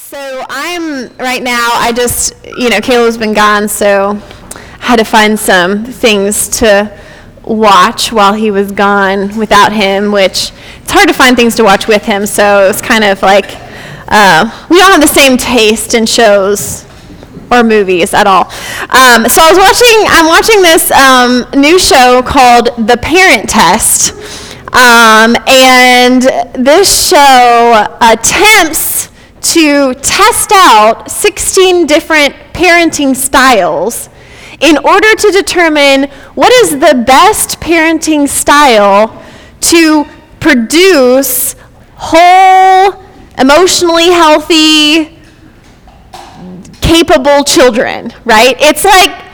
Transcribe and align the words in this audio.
So 0.00 0.44
I'm 0.48 1.14
right 1.18 1.42
now, 1.42 1.70
I 1.74 1.92
just, 1.94 2.34
you 2.56 2.68
know, 2.68 2.80
Caleb's 2.80 3.16
been 3.16 3.32
gone, 3.32 3.68
so 3.68 4.20
I 4.54 4.84
had 4.84 4.98
to 4.98 5.04
find 5.04 5.38
some 5.38 5.84
things 5.84 6.48
to 6.58 6.98
watch 7.44 8.10
while 8.10 8.32
he 8.32 8.50
was 8.50 8.72
gone 8.72 9.36
without 9.38 9.72
him, 9.72 10.10
which 10.10 10.50
it's 10.82 10.90
hard 10.90 11.06
to 11.08 11.14
find 11.14 11.36
things 11.36 11.54
to 11.56 11.62
watch 11.62 11.86
with 11.86 12.04
him, 12.04 12.26
so 12.26 12.64
it 12.64 12.66
was 12.66 12.82
kind 12.82 13.04
of 13.04 13.22
like 13.22 13.44
uh, 14.08 14.66
we 14.68 14.78
don't 14.78 14.90
have 14.90 15.00
the 15.00 15.06
same 15.06 15.36
taste 15.36 15.94
in 15.94 16.06
shows 16.06 16.84
or 17.52 17.62
movies 17.62 18.12
at 18.12 18.26
all. 18.26 18.46
Um, 18.90 19.28
so 19.28 19.42
I 19.42 19.52
was 19.52 19.58
watching, 19.58 20.06
I'm 20.08 20.26
watching 20.26 20.62
this 20.62 20.90
um, 20.90 21.60
new 21.60 21.78
show 21.78 22.20
called 22.22 22.88
The 22.88 22.96
Parent 22.96 23.48
Test. 23.48 24.14
Um, 24.72 25.36
and 25.46 26.22
this 26.54 27.08
show 27.08 27.86
attempts 28.00 29.09
to 29.40 29.94
test 29.94 30.52
out 30.54 31.10
16 31.10 31.86
different 31.86 32.34
parenting 32.52 33.16
styles 33.16 34.08
in 34.60 34.76
order 34.78 35.14
to 35.14 35.30
determine 35.32 36.04
what 36.34 36.52
is 36.52 36.72
the 36.72 37.02
best 37.06 37.60
parenting 37.60 38.28
style 38.28 39.24
to 39.60 40.04
produce 40.38 41.54
whole, 41.94 43.04
emotionally 43.38 44.10
healthy, 44.10 45.18
capable 46.80 47.44
children, 47.44 48.12
right? 48.24 48.56
It's 48.58 48.84
like 48.84 49.29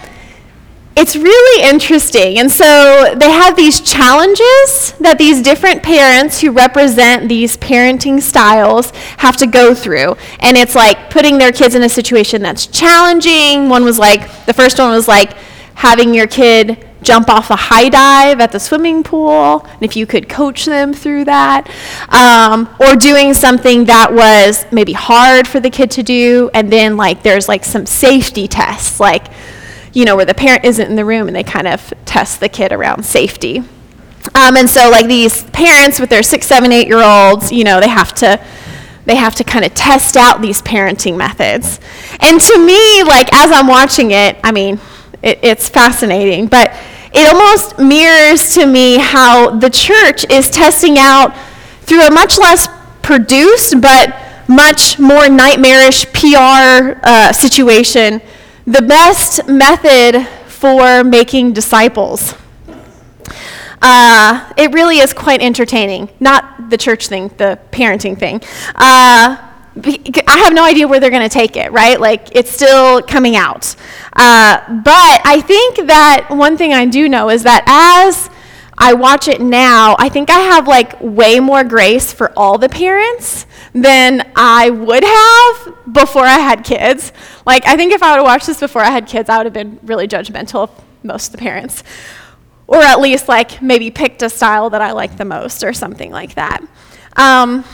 it's 0.97 1.15
really 1.15 1.69
interesting. 1.69 2.39
And 2.39 2.51
so 2.51 3.15
they 3.17 3.31
have 3.31 3.55
these 3.55 3.81
challenges 3.81 4.95
that 4.99 5.17
these 5.19 5.43
different 5.43 5.83
parents 5.83 6.41
who 6.41 6.51
represent 6.53 7.29
these 7.29 7.59
parenting 7.59 8.21
styles 8.23 8.91
have 9.19 9.37
to 9.37 9.47
go 9.47 9.75
through. 9.75 10.17
And 10.41 10.57
it's 10.57 10.75
like 10.75 11.11
putting 11.11 11.37
their 11.37 11.53
kids 11.53 11.75
in 11.75 11.83
a 11.83 11.89
situation 11.89 12.41
that's 12.41 12.67
challenging. 12.67 13.69
One 13.69 13.85
was 13.85 13.99
like, 13.99 14.47
the 14.47 14.55
first 14.55 14.79
one 14.79 14.91
was 14.91 15.07
like 15.07 15.35
having 15.75 16.15
your 16.15 16.27
kid 16.27 16.83
jump 17.03 17.29
off 17.29 17.51
a 17.51 17.57
high 17.57 17.89
dive 17.91 18.41
at 18.41 18.51
the 18.51 18.59
swimming 18.59 19.05
pool, 19.05 19.65
and 19.65 19.83
if 19.83 19.95
you 19.95 20.07
could 20.07 20.29
coach 20.29 20.65
them 20.65 20.93
through 20.93 21.25
that, 21.25 21.71
um, 22.09 22.69
or 22.81 22.97
doing 22.97 23.33
something 23.33 23.85
that 23.85 24.13
was 24.13 24.67
maybe 24.73 24.93
hard 24.93 25.47
for 25.47 25.61
the 25.61 25.71
kid 25.71 25.91
to 25.93 26.03
do, 26.03 26.51
and 26.53 26.73
then 26.73 26.97
like 26.97 27.23
there's 27.23 27.49
like 27.49 27.65
some 27.65 27.87
safety 27.87 28.49
tests, 28.49 28.99
like 28.99 29.27
you 29.97 30.05
know, 30.05 30.15
where 30.15 30.27
the 30.27 30.35
parent 30.35 30.63
isn't 30.63 30.91
in 30.91 30.95
the 30.95 31.07
room 31.07 31.27
and 31.27 31.35
they 31.35 31.43
kind 31.43 31.67
of 31.67 31.95
test 32.05 32.39
the 32.39 32.51
kid 32.51 32.71
around 32.71 33.03
safety. 33.03 33.61
Um, 34.35 34.55
and 34.55 34.69
so, 34.69 34.91
like 34.91 35.07
these 35.07 35.45
parents 35.45 35.99
with 35.99 36.11
their 36.11 36.23
six, 36.23 36.47
seven, 36.47 36.71
eight 36.71 36.87
year 36.87 37.03
olds, 37.03 37.51
you 37.51 37.65
know, 37.65 37.81
they 37.81 37.89
have 37.89 38.13
to 38.17 38.39
they 39.07 39.15
have 39.15 39.35
to 39.37 39.45
kind 39.45 39.65
of 39.65 39.73
test 39.73 40.19
out 40.19 40.43
these 40.43 40.61
parenting 40.61 41.17
methods. 41.17 41.81
And 42.21 42.39
to 42.39 42.59
me, 42.59 43.05
like 43.05 43.33
as 43.33 43.51
I'm 43.51 43.69
watching 43.69 44.11
it, 44.11 44.39
I 44.45 44.53
mean, 44.53 44.79
it, 45.23 45.39
it's 45.43 45.71
fascinating, 45.71 46.49
but 46.49 46.77
it 47.15 47.27
almost 47.33 47.79
mirrors 47.79 48.53
to 48.53 48.67
me 48.67 48.99
how 48.99 49.57
the 49.57 49.71
church 49.71 50.31
is 50.31 50.51
testing 50.51 50.99
out 50.99 51.35
through 51.81 52.03
a 52.03 52.11
much 52.11 52.37
less 52.37 52.69
produced 53.01 53.81
but 53.81 54.15
much 54.47 54.99
more 54.99 55.27
nightmarish 55.31 56.05
PR 56.13 57.01
uh, 57.03 57.33
situation 57.33 58.21
the 58.67 58.83
best 58.83 59.47
method 59.47 60.27
for 60.49 61.05
making 61.05 61.53
disciples. 61.53 62.35
Uh, 63.81 64.53
it 64.57 64.73
really 64.73 64.99
is 64.99 65.13
quite 65.13 65.41
entertaining. 65.41 66.09
Not 66.19 66.71
the 66.71 66.77
church 66.77 67.07
thing, 67.07 67.29
the 67.37 67.59
parenting 67.71 68.19
thing. 68.19 68.43
Uh, 68.75 69.37
I 69.79 70.39
have 70.45 70.55
no 70.55 70.65
idea 70.65 70.89
where 70.89 70.99
they're 70.99 71.11
going 71.11 71.29
to 71.29 71.33
take 71.33 71.57
it, 71.57 71.71
right? 71.71 72.01
Like, 72.01 72.35
it's 72.35 72.51
still 72.51 73.03
coming 73.03 73.37
out. 73.37 73.77
Uh, 74.15 74.59
but 74.83 75.21
I 75.25 75.43
think 75.47 75.87
that 75.87 76.29
one 76.31 76.57
thing 76.57 76.73
I 76.73 76.87
do 76.87 77.09
know 77.09 77.29
is 77.29 77.43
that 77.45 77.63
as 77.67 78.31
I 78.79 78.95
watch 78.95 79.29
it 79.29 79.41
now, 79.41 79.95
I 79.99 80.09
think 80.09 80.31
I 80.31 80.41
have 80.41 80.67
like 80.67 81.01
way 81.01 81.41
more 81.41 81.63
grace 81.63 82.13
for 82.13 82.33
all 82.37 82.59
the 82.59 82.69
parents 82.69 83.47
than 83.83 84.33
I 84.35 84.71
would 84.71 85.05
have 85.05 85.93
before 85.93 86.25
I 86.25 86.39
had 86.39 86.65
kids. 86.65 87.13
Like, 87.45 87.67
I 87.67 87.77
think 87.77 87.93
if 87.93 88.03
I 88.03 88.13
would 88.13 88.19
have 88.19 88.25
watched 88.25 88.47
this 88.47 88.61
before 88.61 88.83
I 88.83 88.91
had 88.91 89.07
kids, 89.07 89.29
I 89.29 89.37
would 89.37 89.47
have 89.47 89.53
been 89.53 89.79
really 89.83 90.09
judgmental 90.09 90.63
of 90.63 90.85
most 91.03 91.27
of 91.27 91.33
the 91.33 91.39
parents. 91.39 91.85
Or 92.67 92.79
at 92.79 93.01
least, 93.01 93.29
like, 93.29 93.61
maybe 93.61 93.91
picked 93.91 94.23
a 94.23 94.31
style 94.31 94.71
that 94.71 94.81
I 94.81 94.93
like 94.93 95.19
the 95.19 95.27
most 95.27 95.63
or 95.63 95.73
something 95.73 96.11
like 96.11 96.35
that. 96.35 96.61
Um, 97.17 97.65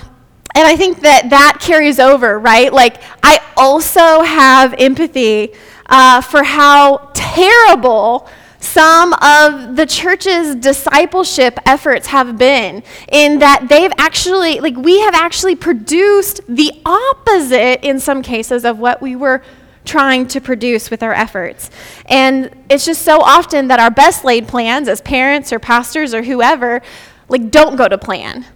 and 0.54 0.66
I 0.66 0.76
think 0.76 1.00
that 1.00 1.30
that 1.30 1.58
carries 1.60 1.98
over, 1.98 2.38
right? 2.38 2.72
Like, 2.72 3.00
I 3.22 3.40
also 3.56 4.22
have 4.22 4.74
empathy 4.78 5.54
uh, 5.86 6.20
for 6.20 6.42
how 6.42 7.10
terrible 7.14 8.28
some 8.62 9.12
of 9.14 9.76
the 9.76 9.86
church's 9.86 10.54
discipleship 10.54 11.58
efforts 11.66 12.06
have 12.06 12.38
been 12.38 12.82
in 13.10 13.40
that 13.40 13.66
they've 13.68 13.92
actually, 13.98 14.60
like, 14.60 14.76
we 14.76 15.00
have 15.00 15.14
actually 15.14 15.56
produced 15.56 16.40
the 16.48 16.72
opposite 16.86 17.84
in 17.86 17.98
some 17.98 18.22
cases 18.22 18.64
of 18.64 18.78
what 18.78 19.02
we 19.02 19.16
were 19.16 19.42
trying 19.84 20.28
to 20.28 20.40
produce 20.40 20.90
with 20.90 21.02
our 21.02 21.12
efforts. 21.12 21.70
And 22.06 22.54
it's 22.70 22.84
just 22.84 23.02
so 23.02 23.20
often 23.20 23.66
that 23.68 23.80
our 23.80 23.90
best 23.90 24.24
laid 24.24 24.46
plans 24.46 24.86
as 24.86 25.00
parents 25.00 25.52
or 25.52 25.58
pastors 25.58 26.14
or 26.14 26.22
whoever, 26.22 26.82
like, 27.28 27.50
don't 27.50 27.76
go 27.76 27.88
to 27.88 27.98
plan. 27.98 28.46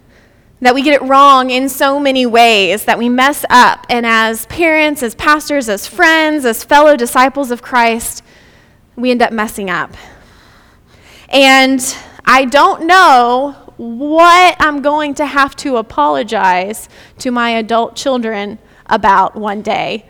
That 0.60 0.74
we 0.74 0.82
get 0.82 0.94
it 0.94 1.02
wrong 1.02 1.50
in 1.50 1.68
so 1.68 2.00
many 2.00 2.24
ways, 2.24 2.84
that 2.84 2.96
we 2.96 3.08
mess 3.08 3.44
up. 3.50 3.84
And 3.90 4.06
as 4.06 4.46
parents, 4.46 5.02
as 5.02 5.14
pastors, 5.14 5.68
as 5.68 5.86
friends, 5.86 6.44
as 6.44 6.64
fellow 6.64 6.96
disciples 6.96 7.50
of 7.50 7.60
Christ, 7.60 8.22
we 8.96 9.10
end 9.10 9.22
up 9.22 9.32
messing 9.32 9.70
up. 9.70 9.94
And 11.28 11.80
I 12.24 12.44
don't 12.44 12.86
know 12.86 13.66
what 13.76 14.56
I'm 14.58 14.80
going 14.80 15.14
to 15.14 15.26
have 15.26 15.54
to 15.56 15.76
apologize 15.76 16.88
to 17.18 17.30
my 17.30 17.50
adult 17.50 17.94
children 17.94 18.58
about 18.86 19.36
one 19.36 19.62
day. 19.62 20.06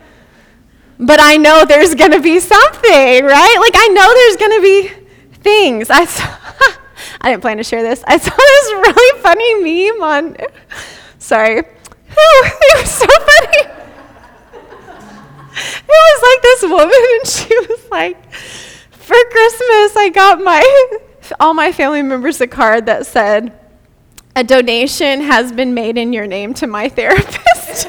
But 0.98 1.20
I 1.20 1.36
know 1.36 1.64
there's 1.64 1.94
going 1.94 2.12
to 2.12 2.20
be 2.20 2.40
something, 2.40 3.24
right? 3.24 3.56
Like, 3.60 3.74
I 3.74 3.88
know 3.88 4.14
there's 4.14 4.36
going 4.36 4.52
to 4.52 4.62
be 4.62 5.06
things. 5.42 5.90
I, 5.90 6.04
saw, 6.04 6.24
I 7.20 7.30
didn't 7.30 7.42
plan 7.42 7.58
to 7.58 7.64
share 7.64 7.82
this. 7.82 8.02
I 8.06 8.16
saw 8.16 8.30
this 8.36 8.72
really 8.72 9.22
funny 9.22 9.90
meme 9.90 10.02
on, 10.02 10.36
sorry. 11.18 11.58
it 12.18 12.82
was 12.82 12.90
so 12.90 13.06
funny. 13.06 13.72
It 15.58 15.88
was 15.88 16.22
like 16.22 16.42
this 16.42 16.62
woman, 16.62 17.04
and 17.14 17.26
she 17.26 17.58
was 17.68 17.90
like, 17.90 18.16
for 19.06 19.14
Christmas, 19.30 19.96
I 19.96 20.10
got 20.12 20.42
my 20.42 20.98
all 21.40 21.54
my 21.54 21.70
family 21.70 22.02
members 22.02 22.40
a 22.40 22.48
card 22.48 22.86
that 22.86 23.06
said, 23.06 23.56
"A 24.34 24.42
donation 24.42 25.20
has 25.20 25.52
been 25.52 25.74
made 25.74 25.96
in 25.96 26.12
your 26.12 26.26
name 26.26 26.54
to 26.54 26.66
my 26.66 26.88
therapist." 26.98 27.88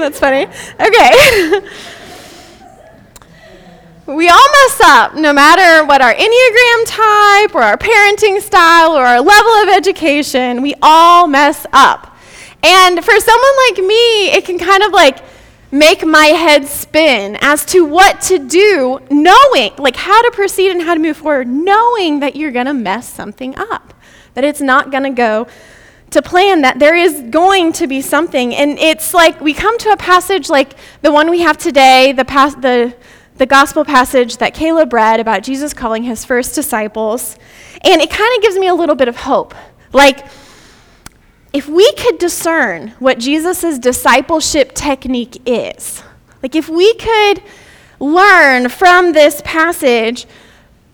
that's 0.00 0.20
funny. 0.20 0.44
Okay. 0.78 1.60
we 4.06 4.28
all 4.28 4.48
mess 4.52 4.80
up, 4.84 5.14
no 5.14 5.32
matter 5.32 5.86
what 5.86 6.02
our 6.02 6.12
Enneagram 6.12 6.84
type 6.84 7.54
or 7.54 7.62
our 7.62 7.78
parenting 7.78 8.42
style 8.42 8.92
or 8.92 9.02
our 9.02 9.20
level 9.22 9.52
of 9.62 9.68
education, 9.70 10.60
we 10.60 10.74
all 10.82 11.26
mess 11.26 11.66
up. 11.72 12.18
And 12.62 13.02
for 13.02 13.18
someone 13.18 13.52
like 13.70 13.78
me, 13.78 14.28
it 14.28 14.44
can 14.44 14.58
kind 14.58 14.82
of 14.82 14.92
like 14.92 15.18
make 15.70 16.04
my 16.04 16.26
head 16.26 16.66
spin 16.66 17.36
as 17.40 17.64
to 17.66 17.84
what 17.84 18.20
to 18.22 18.38
do, 18.38 19.00
knowing, 19.10 19.72
like 19.78 19.96
how 19.96 20.22
to 20.22 20.30
proceed 20.30 20.70
and 20.70 20.82
how 20.82 20.94
to 20.94 21.00
move 21.00 21.16
forward, 21.16 21.48
knowing 21.48 22.20
that 22.20 22.36
you're 22.36 22.52
going 22.52 22.66
to 22.66 22.74
mess 22.74 23.08
something 23.08 23.56
up, 23.56 23.94
that 24.34 24.44
it's 24.44 24.60
not 24.60 24.90
going 24.90 25.02
to 25.02 25.10
go 25.10 25.46
to 26.10 26.22
plan, 26.22 26.62
that 26.62 26.78
there 26.78 26.94
is 26.94 27.20
going 27.30 27.72
to 27.72 27.86
be 27.86 28.00
something. 28.00 28.54
And 28.54 28.78
it's 28.78 29.12
like 29.12 29.40
we 29.40 29.52
come 29.52 29.76
to 29.78 29.90
a 29.90 29.96
passage 29.96 30.48
like 30.48 30.74
the 31.02 31.10
one 31.10 31.30
we 31.30 31.40
have 31.40 31.58
today, 31.58 32.12
the, 32.12 32.24
pas- 32.24 32.54
the, 32.54 32.94
the 33.36 33.46
gospel 33.46 33.84
passage 33.84 34.36
that 34.36 34.54
Caleb 34.54 34.92
read 34.92 35.20
about 35.20 35.42
Jesus 35.42 35.74
calling 35.74 36.04
his 36.04 36.24
first 36.24 36.54
disciples, 36.54 37.36
and 37.82 38.00
it 38.00 38.10
kind 38.10 38.36
of 38.36 38.42
gives 38.42 38.56
me 38.56 38.68
a 38.68 38.74
little 38.74 38.94
bit 38.94 39.08
of 39.08 39.16
hope. 39.16 39.54
Like, 39.92 40.26
if 41.56 41.66
we 41.66 41.90
could 41.94 42.18
discern 42.18 42.88
what 42.98 43.18
Jesus' 43.18 43.78
discipleship 43.78 44.74
technique 44.74 45.40
is, 45.46 46.02
like 46.42 46.54
if 46.54 46.68
we 46.68 46.92
could 46.96 47.42
learn 47.98 48.68
from 48.68 49.14
this 49.14 49.40
passage, 49.42 50.26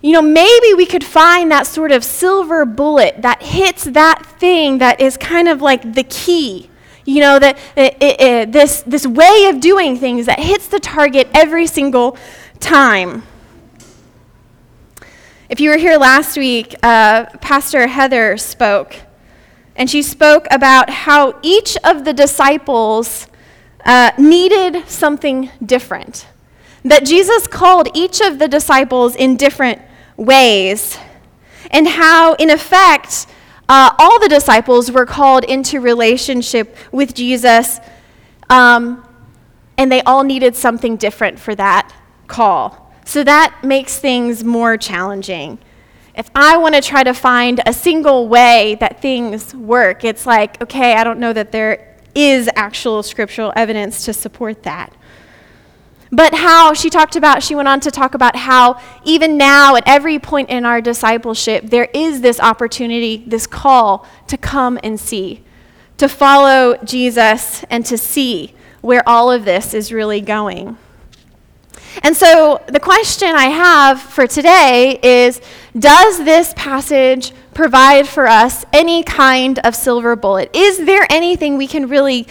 you 0.03 0.13
know, 0.13 0.23
maybe 0.23 0.73
we 0.75 0.87
could 0.87 1.03
find 1.03 1.51
that 1.51 1.67
sort 1.67 1.91
of 1.91 2.05
silver 2.05 2.65
bullet 2.65 3.23
that 3.23 3.43
hits 3.43 3.83
that 3.83 4.25
thing 4.39 4.79
that 4.79 5.01
is 5.01 5.17
kind 5.17 5.49
of 5.49 5.61
like 5.61 5.95
the 5.95 6.05
key. 6.05 6.71
You 7.05 7.19
know, 7.19 7.41
that 7.41 7.59
it, 7.75 7.97
it, 8.01 8.21
it, 8.21 8.53
this, 8.53 8.83
this 8.83 9.05
way 9.05 9.47
of 9.47 9.59
doing 9.59 9.97
things 9.97 10.27
that 10.27 10.39
hits 10.39 10.69
the 10.69 10.79
target 10.79 11.27
every 11.35 11.67
single 11.67 12.17
time. 12.61 13.25
If 15.49 15.59
you 15.59 15.71
were 15.71 15.77
here 15.77 15.97
last 15.99 16.37
week, 16.37 16.77
uh, 16.85 17.25
Pastor 17.41 17.89
Heather 17.89 18.37
spoke 18.37 18.95
and 19.77 19.89
she 19.89 20.03
spoke 20.03 20.47
about 20.51 20.91
how 20.91 21.39
each 21.43 21.77
of 21.85 22.05
the 22.05 22.13
disciples 22.13 23.27
uh, 23.85 24.11
needed 24.19 24.89
something 24.89 25.51
different. 25.65 26.27
That 26.85 27.05
Jesus 27.05 27.47
called 27.47 27.89
each 27.95 28.21
of 28.21 28.39
the 28.39 28.49
disciples 28.49 29.15
in 29.17 29.37
different 29.37 29.81
ways, 30.17 30.99
and 31.71 31.89
how, 31.89 32.35
in 32.35 32.51
effect, 32.51 33.27
uh, 33.69 33.95
all 33.99 34.21
the 34.21 34.29
disciples 34.29 34.91
were 34.91 35.07
called 35.07 35.45
into 35.45 35.81
relationship 35.81 36.77
with 36.91 37.15
Jesus, 37.15 37.81
um, 38.51 39.07
and 39.79 39.91
they 39.91 40.03
all 40.03 40.25
needed 40.25 40.55
something 40.55 40.97
different 40.97 41.39
for 41.39 41.55
that 41.55 41.93
call. 42.27 42.93
So 43.05 43.25
that 43.25 43.65
makes 43.65 43.99
things 43.99 44.45
more 44.45 44.77
challenging. 44.77 45.59
If 46.15 46.31
I 46.35 46.59
want 46.59 46.75
to 46.75 46.83
try 46.83 47.03
to 47.05 47.15
find 47.15 47.61
a 47.65 47.73
single 47.73 48.29
way 48.29 48.77
that 48.81 49.01
things 49.01 49.55
work, 49.55 50.05
it's 50.05 50.27
like, 50.27 50.61
okay, 50.61 50.95
I 50.95 51.05
don't 51.05 51.19
know 51.19 51.33
that 51.33 51.53
there 51.53 51.97
is 52.15 52.51
actual 52.55 53.03
scriptural 53.03 53.53
evidence 53.57 54.05
to 54.05 54.13
support 54.13 54.63
that. 54.65 54.95
But 56.11 56.35
how 56.35 56.75
she 56.75 56.91
talked 56.91 57.17
about, 57.17 57.43
she 57.43 57.55
went 57.55 57.69
on 57.69 57.81
to 57.81 57.91
talk 57.91 58.15
about 58.15 58.37
how 58.37 58.79
even 59.05 59.39
now, 59.39 59.77
at 59.77 59.85
every 59.87 60.19
point 60.19 60.51
in 60.51 60.67
our 60.67 60.83
discipleship, 60.83 61.65
there 61.65 61.89
is 61.95 62.21
this 62.21 62.39
opportunity, 62.39 63.25
this 63.27 63.47
call 63.47 64.07
to 64.27 64.37
come 64.37 64.79
and 64.83 65.01
see, 65.01 65.43
to 65.97 66.11
follow 66.11 66.77
Jesus 66.85 67.65
and 67.71 67.87
to 67.87 67.97
see 67.97 68.55
where 68.83 69.03
all 69.09 69.33
of 69.33 69.47
this 69.47 69.73
is 69.73 69.91
really 69.91 70.21
going. 70.21 70.77
And 72.03 72.15
so 72.15 72.63
the 72.69 72.81
question 72.81 73.29
I 73.29 73.47
have 73.47 74.01
for 74.01 74.27
today 74.27 74.99
is 75.03 75.41
Does 75.79 76.19
this 76.19 76.53
passage 76.55 77.33
provide 77.55 78.07
for 78.07 78.27
us 78.27 78.65
any 78.75 79.03
kind 79.03 79.59
of 79.61 79.75
silver 79.75 80.17
bullet? 80.17 80.51
Is 80.55 80.85
there 80.85 81.07
anything 81.09 81.57
we 81.57 81.67
can 81.67 81.89
really 81.89 82.27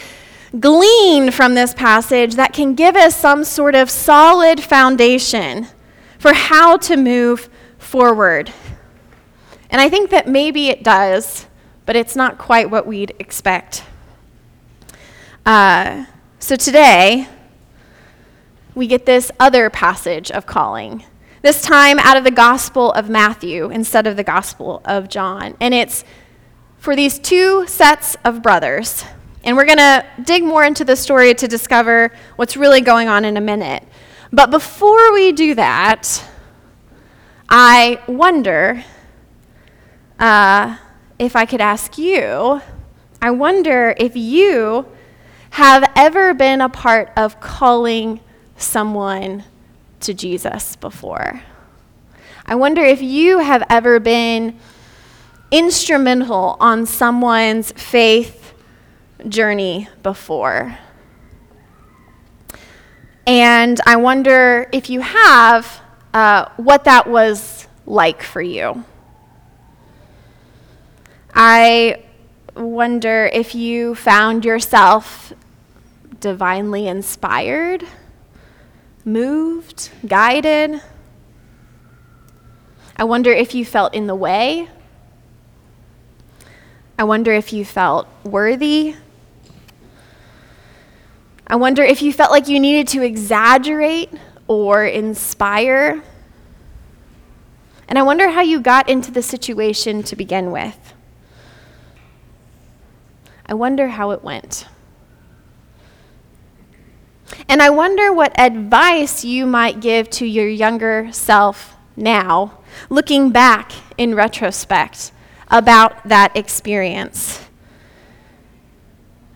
glean 0.60 1.32
from 1.32 1.56
this 1.56 1.74
passage 1.74 2.36
that 2.36 2.54
can 2.54 2.76
give 2.76 2.96
us 2.96 3.16
some 3.16 3.44
sort 3.44 3.74
of 3.74 3.90
solid 3.90 4.62
foundation 4.62 5.68
for 6.20 6.34
how 6.34 6.78
to 6.78 6.96
move 6.96 7.50
forward? 7.80 8.54
And 9.72 9.82
I 9.82 9.90
think 9.90 10.12
that 10.12 10.28
maybe 10.28 10.68
it 10.68 10.84
does, 10.84 11.48
but 11.88 11.96
it's 11.96 12.16
not 12.16 12.38
quite 12.38 12.70
what 12.70 12.86
we'd 12.86 13.16
expect. 13.18 13.84
Uh, 15.48 16.06
so 16.38 16.56
today, 16.56 17.28
we 18.76 18.86
get 18.86 19.08
this 19.08 19.32
other 19.40 19.72
passage 19.72 20.30
of 20.30 20.46
calling. 20.46 21.06
This 21.42 21.64
time 21.64 21.98
out 21.98 22.18
of 22.18 22.24
the 22.24 22.30
Gospel 22.30 22.92
of 22.92 23.10
Matthew 23.10 23.72
instead 23.72 24.06
of 24.06 24.16
the 24.16 24.24
Gospel 24.24 24.80
of 24.86 25.10
John. 25.10 25.58
And 25.60 25.74
it's 25.74 26.04
for 26.78 26.96
these 26.96 27.18
two 27.18 27.66
sets 27.66 28.16
of 28.24 28.44
brothers. 28.44 29.04
And 29.44 29.58
we're 29.58 29.66
going 29.66 29.80
to 29.80 30.06
dig 30.24 30.44
more 30.44 30.64
into 30.64 30.86
the 30.86 30.96
story 30.96 31.34
to 31.34 31.48
discover 31.48 32.12
what's 32.36 32.56
really 32.56 32.82
going 32.82 33.08
on 33.08 33.26
in 33.26 33.38
a 33.38 33.42
minute. 33.42 33.84
But 34.32 34.52
before 34.52 35.14
we 35.14 35.32
do 35.32 35.56
that, 35.56 36.24
I 37.50 38.00
wonder 38.08 38.84
uh, 40.20 40.78
if 41.18 41.36
I 41.36 41.48
could 41.48 41.62
ask 41.62 41.98
you, 41.98 42.62
I 43.20 43.32
wonder 43.32 43.96
if 43.98 44.16
you 44.16 44.86
have 45.50 45.92
ever 45.96 46.36
been 46.36 46.62
a 46.62 46.70
part 46.70 47.12
of 47.18 47.40
calling 47.40 48.20
someone 48.58 49.44
to 50.02 50.14
Jesus 50.14 50.76
before. 50.76 51.42
I 52.46 52.56
wonder 52.56 52.84
if 52.84 53.02
you 53.02 53.40
have 53.40 53.64
ever 53.70 54.00
been 54.00 54.60
instrumental 55.52 56.58
on 56.60 56.86
someone's 56.86 57.72
faith 57.74 58.54
journey 59.28 59.88
before. 60.02 60.78
And 63.28 63.80
I 63.86 63.98
wonder 63.98 64.68
if 64.72 64.90
you 64.90 65.02
have, 65.02 65.82
uh, 66.14 66.46
what 66.58 66.86
that 66.86 67.08
was 67.08 67.68
like 67.86 68.24
for 68.24 68.42
you. 68.42 68.84
I 71.34 72.04
wonder 72.56 73.30
if 73.32 73.56
you 73.56 73.96
found 73.96 74.44
yourself 74.44 75.34
divinely 76.20 76.88
inspired 76.88 77.86
moved, 79.06 79.90
guided. 80.06 80.82
I 82.96 83.04
wonder 83.04 83.32
if 83.32 83.56
you 83.56 83.66
felt 83.66 83.94
in 83.94 84.08
the 84.08 84.16
way. 84.16 84.68
I 86.98 87.04
wonder 87.04 87.34
if 87.34 87.52
you 87.52 87.66
felt 87.66 88.08
worthy. 88.24 88.96
I 91.48 91.56
wonder 91.56 91.84
if 91.84 92.02
you 92.02 92.14
felt 92.14 92.32
like 92.32 92.48
you 92.48 92.60
needed 92.60 92.88
to 92.90 93.02
exaggerate 93.02 94.10
or 94.48 94.86
inspire. 94.86 96.02
And 97.88 97.98
I 97.98 98.04
wonder 98.04 98.30
how 98.30 98.42
you 98.42 98.62
got 98.62 98.88
into 98.88 99.12
the 99.12 99.22
situation 99.22 100.04
to 100.04 100.16
begin 100.16 100.52
with. 100.52 100.94
I 103.46 103.54
wonder 103.54 103.90
how 103.90 104.12
it 104.12 104.24
went. 104.24 104.66
And 107.48 107.62
I 107.62 107.70
wonder 107.70 108.14
what 108.14 108.38
advice 108.40 109.24
you 109.24 109.46
might 109.46 109.80
give 109.80 110.10
to 110.12 110.26
your 110.26 110.48
younger 110.48 111.10
self 111.12 111.76
now, 111.96 112.60
looking 112.90 113.32
back 113.32 113.72
in 113.98 114.16
retrospect 114.16 115.12
about 115.50 116.08
that 116.08 116.36
experience. 116.36 117.46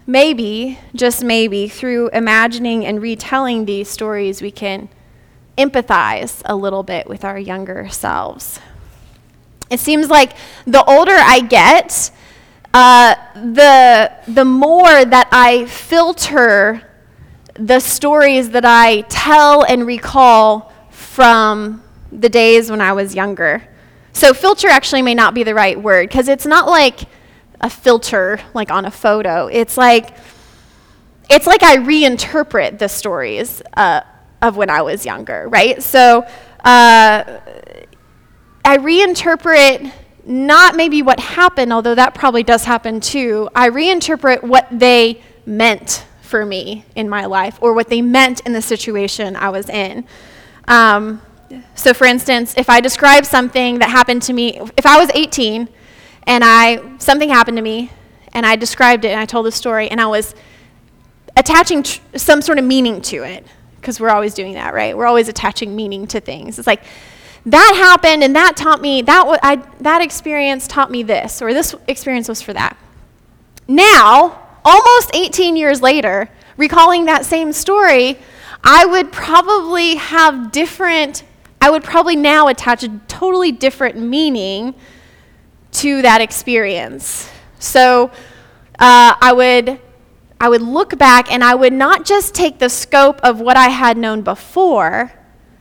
Maybe, 0.08 0.80
just 0.94 1.24
maybe, 1.24 1.68
through 1.68 2.10
imagining 2.10 2.86
and 2.86 3.02
retelling 3.02 3.66
these 3.66 3.90
stories, 3.90 4.42
we 4.42 4.52
can 4.52 4.90
empathize 5.58 6.42
a 6.46 6.56
little 6.56 6.84
bit 6.84 7.08
with 7.08 7.26
our 7.26 7.40
younger 7.40 7.90
selves. 7.90 8.60
It 9.70 9.80
seems 9.80 10.10
like 10.10 10.34
the 10.66 10.84
older 10.86 11.16
I 11.16 11.40
get, 11.40 12.12
uh, 12.74 13.16
the, 13.34 14.12
the 14.28 14.46
more 14.46 15.06
that 15.06 15.28
I 15.32 15.66
filter 15.66 16.84
the 17.56 17.80
stories 17.80 18.50
that 18.52 18.66
I 18.66 19.02
tell 19.02 19.64
and 19.64 19.88
recall 19.88 20.72
from 20.90 21.84
the 22.12 22.30
days 22.30 22.70
when 22.70 22.82
I 22.82 22.94
was 22.94 23.16
younger. 23.16 23.64
So, 24.14 24.34
filter 24.34 24.68
actually 24.68 25.02
may 25.02 25.14
not 25.14 25.34
be 25.34 25.44
the 25.44 25.56
right 25.56 25.82
word 25.82 26.10
because 26.10 26.28
it's 26.28 26.46
not 26.46 26.68
like 26.68 27.02
a 27.62 27.70
filter 27.70 28.40
like 28.54 28.72
on 28.72 28.86
a 28.86 28.92
photo. 28.92 29.48
It's 29.48 29.78
like 29.78 30.16
it's 31.30 31.48
like 31.48 31.64
I 31.64 31.78
reinterpret 31.78 32.78
the 32.78 32.88
stories 32.88 33.62
uh, 33.76 34.02
of 34.42 34.58
when 34.58 34.70
I 34.70 34.82
was 34.82 35.06
younger, 35.06 35.48
right? 35.50 35.82
So, 35.82 36.22
uh, 36.64 37.40
I 38.66 38.78
reinterpret 38.78 39.92
not 40.26 40.76
maybe 40.76 41.02
what 41.02 41.20
happened, 41.20 41.72
although 41.72 41.96
that 41.96 42.16
probably 42.16 42.44
does 42.44 42.66
happen 42.66 43.00
too. 43.00 43.48
I 43.56 43.70
reinterpret 43.70 44.44
what 44.44 44.68
they 44.72 45.22
meant 45.46 46.06
for 46.26 46.46
me 46.46 46.86
in 46.96 47.08
my 47.08 47.26
life 47.26 47.58
or 47.62 47.74
what 47.74 47.90
they 47.90 48.02
meant 48.02 48.42
in 48.42 48.54
the 48.54 48.62
situation 48.62 49.36
I 49.36 49.50
was 49.50 49.70
in. 49.70 50.06
Um, 50.68 51.22
so, 51.76 51.94
for 51.94 52.06
instance, 52.06 52.56
if 52.58 52.70
I 52.70 52.82
describe 52.82 53.26
something 53.26 53.80
that 53.80 53.90
happened 53.90 54.24
to 54.24 54.34
me, 54.34 54.60
if 54.78 54.86
I 54.86 54.98
was 54.98 55.10
18 55.14 55.70
and 56.28 56.44
I 56.44 56.98
something 56.98 57.30
happened 57.30 57.58
to 57.58 57.64
me 57.64 57.92
and 58.34 58.46
I 58.46 58.56
described 58.56 59.06
it 59.06 59.10
and 59.10 59.20
I 59.20 59.26
told 59.26 59.46
the 59.46 59.52
story 59.52 59.90
and 59.90 60.02
I 60.02 60.08
was 60.08 60.36
attaching 61.38 61.84
tr- 61.84 62.02
some 62.16 62.42
sort 62.42 62.58
of 62.58 62.66
meaning 62.66 63.02
to 63.02 63.24
it, 63.24 63.46
because 63.80 64.00
we're 64.00 64.10
always 64.10 64.34
doing 64.34 64.54
that, 64.54 64.74
right? 64.74 64.98
We're 64.98 65.06
always 65.06 65.28
attaching 65.28 65.76
meaning 65.76 66.08
to 66.08 66.20
things. 66.20 66.58
It's 66.58 66.68
like, 66.68 66.84
that 67.46 67.74
happened 67.76 68.24
and 68.24 68.36
that 68.36 68.58
taught 68.58 68.82
me, 68.82 69.04
that, 69.04 69.20
w- 69.20 69.40
I, 69.44 69.58
that 69.82 70.02
experience 70.02 70.68
taught 70.68 70.90
me 70.90 71.04
this, 71.04 71.42
or 71.42 71.54
this 71.54 71.76
experience 71.88 72.28
was 72.28 72.42
for 72.42 72.54
that. 72.54 72.78
Now, 73.68 74.45
almost 74.66 75.12
18 75.14 75.56
years 75.56 75.82
later, 75.82 76.28
recalling 76.58 77.06
that 77.06 77.24
same 77.24 77.54
story, 77.54 78.18
I 78.64 78.86
would 78.86 79.12
probably 79.12 79.96
have 79.96 80.52
different, 80.52 81.24
I 81.62 81.70
would 81.70 81.84
probably 81.84 82.16
now 82.16 82.48
attach 82.48 82.84
a 82.84 82.90
totally 83.08 83.52
different 83.52 83.98
meaning 83.98 84.74
to 85.74 86.02
that 86.02 86.20
experience. 86.20 87.30
So 87.60 88.12
uh, 88.80 89.16
I 89.22 89.32
would. 89.34 89.80
I 90.38 90.50
would 90.50 90.62
look 90.62 90.98
back 90.98 91.32
and 91.32 91.42
I 91.46 91.56
would 91.56 91.72
not 91.72 92.04
just 92.04 92.36
take 92.36 92.60
the 92.60 92.68
scope 92.70 93.22
of 93.24 93.40
what 93.40 93.56
I 93.56 93.70
had 93.70 93.98
known 93.98 94.22
before 94.22 95.10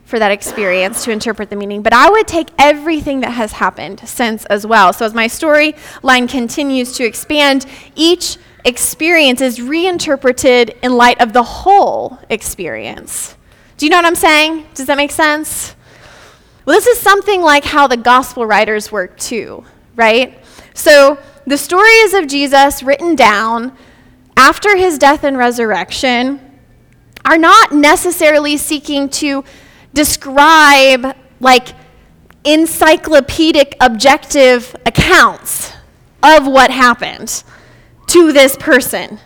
for 0.04 0.18
that 0.18 0.32
experience 0.32 1.04
to 1.04 1.12
interpret 1.12 1.48
the 1.48 1.54
meaning, 1.54 1.80
but 1.80 1.92
I 1.92 2.10
would 2.10 2.26
take 2.26 2.48
everything 2.58 3.20
that 3.20 3.30
has 3.30 3.52
happened 3.52 4.00
since 4.04 4.44
as 4.46 4.66
well. 4.66 4.92
So 4.92 5.06
as 5.06 5.14
my 5.14 5.28
storyline 5.28 6.28
continues 6.28 6.96
to 6.96 7.04
expand, 7.04 7.66
each 7.94 8.36
experience 8.64 9.40
is 9.40 9.60
reinterpreted 9.60 10.76
in 10.82 10.96
light 10.96 11.20
of 11.20 11.32
the 11.32 11.42
whole 11.42 12.18
experience. 12.30 13.36
Do 13.76 13.86
you 13.86 13.90
know 13.90 13.98
what 13.98 14.06
I'm 14.06 14.14
saying? 14.14 14.66
Does 14.74 14.86
that 14.86 14.96
make 14.96 15.10
sense? 15.10 15.74
Well, 16.64 16.76
this 16.76 16.86
is 16.86 16.98
something 16.98 17.42
like 17.42 17.64
how 17.64 17.86
the 17.86 17.96
gospel 17.96 18.46
writers 18.46 18.90
work 18.90 19.18
too, 19.18 19.64
right? 19.96 20.42
So 20.72 21.18
the 21.46 21.58
stories 21.58 22.14
of 22.14 22.26
Jesus 22.26 22.82
written 22.82 23.14
down 23.14 23.76
after 24.36 24.76
his 24.76 24.98
death 24.98 25.24
and 25.24 25.36
resurrection 25.36 26.40
are 27.24 27.38
not 27.38 27.72
necessarily 27.72 28.56
seeking 28.56 29.08
to 29.08 29.44
describe 29.92 31.16
like 31.40 31.68
encyclopedic 32.44 33.76
objective 33.80 34.74
accounts 34.86 35.72
of 36.22 36.46
what 36.46 36.70
happened 36.70 37.44
to 38.14 38.32
this 38.32 38.56
person. 38.56 39.18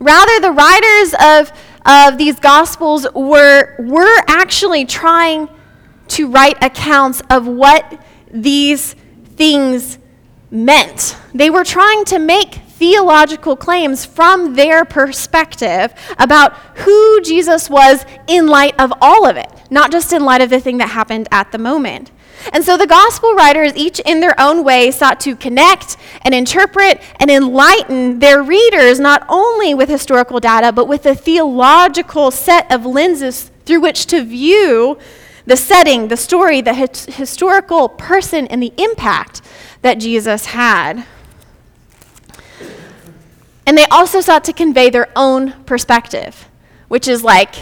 Rather, 0.00 0.40
the 0.40 0.50
writers 0.50 1.14
of, 1.20 1.52
of 1.86 2.18
these 2.18 2.40
gospels 2.40 3.06
were, 3.14 3.76
were 3.78 4.24
actually 4.26 4.84
trying 4.84 5.48
to 6.08 6.28
write 6.28 6.60
accounts 6.60 7.22
of 7.30 7.46
what 7.46 8.02
these 8.28 8.94
things 9.36 9.98
meant. 10.50 11.16
They 11.32 11.48
were 11.48 11.62
trying 11.62 12.04
to 12.06 12.18
make 12.18 12.54
theological 12.54 13.54
claims 13.54 14.04
from 14.04 14.54
their 14.54 14.84
perspective 14.84 15.94
about 16.18 16.56
who 16.78 17.20
Jesus 17.20 17.70
was 17.70 18.04
in 18.26 18.48
light 18.48 18.74
of 18.80 18.92
all 19.00 19.26
of 19.26 19.36
it, 19.36 19.48
not 19.70 19.92
just 19.92 20.12
in 20.12 20.24
light 20.24 20.40
of 20.40 20.50
the 20.50 20.58
thing 20.58 20.78
that 20.78 20.88
happened 20.88 21.28
at 21.30 21.52
the 21.52 21.58
moment. 21.58 22.10
And 22.52 22.64
so 22.64 22.76
the 22.76 22.86
gospel 22.86 23.34
writers, 23.34 23.72
each 23.76 24.00
in 24.00 24.20
their 24.20 24.38
own 24.40 24.64
way, 24.64 24.90
sought 24.90 25.20
to 25.20 25.36
connect 25.36 25.96
and 26.22 26.34
interpret 26.34 27.00
and 27.16 27.30
enlighten 27.30 28.18
their 28.18 28.42
readers 28.42 28.98
not 29.00 29.24
only 29.28 29.74
with 29.74 29.88
historical 29.88 30.40
data, 30.40 30.72
but 30.72 30.88
with 30.88 31.06
a 31.06 31.14
theological 31.14 32.30
set 32.30 32.70
of 32.72 32.86
lenses 32.86 33.50
through 33.64 33.80
which 33.80 34.06
to 34.06 34.24
view 34.24 34.98
the 35.46 35.56
setting, 35.56 36.08
the 36.08 36.16
story, 36.16 36.60
the 36.60 36.74
historical 36.74 37.88
person, 37.88 38.46
and 38.48 38.62
the 38.62 38.72
impact 38.76 39.40
that 39.82 39.94
Jesus 39.94 40.46
had. 40.46 41.06
And 43.66 43.76
they 43.76 43.86
also 43.86 44.20
sought 44.20 44.44
to 44.44 44.52
convey 44.52 44.90
their 44.90 45.08
own 45.14 45.52
perspective, 45.64 46.48
which 46.88 47.08
is 47.08 47.22
like, 47.22 47.54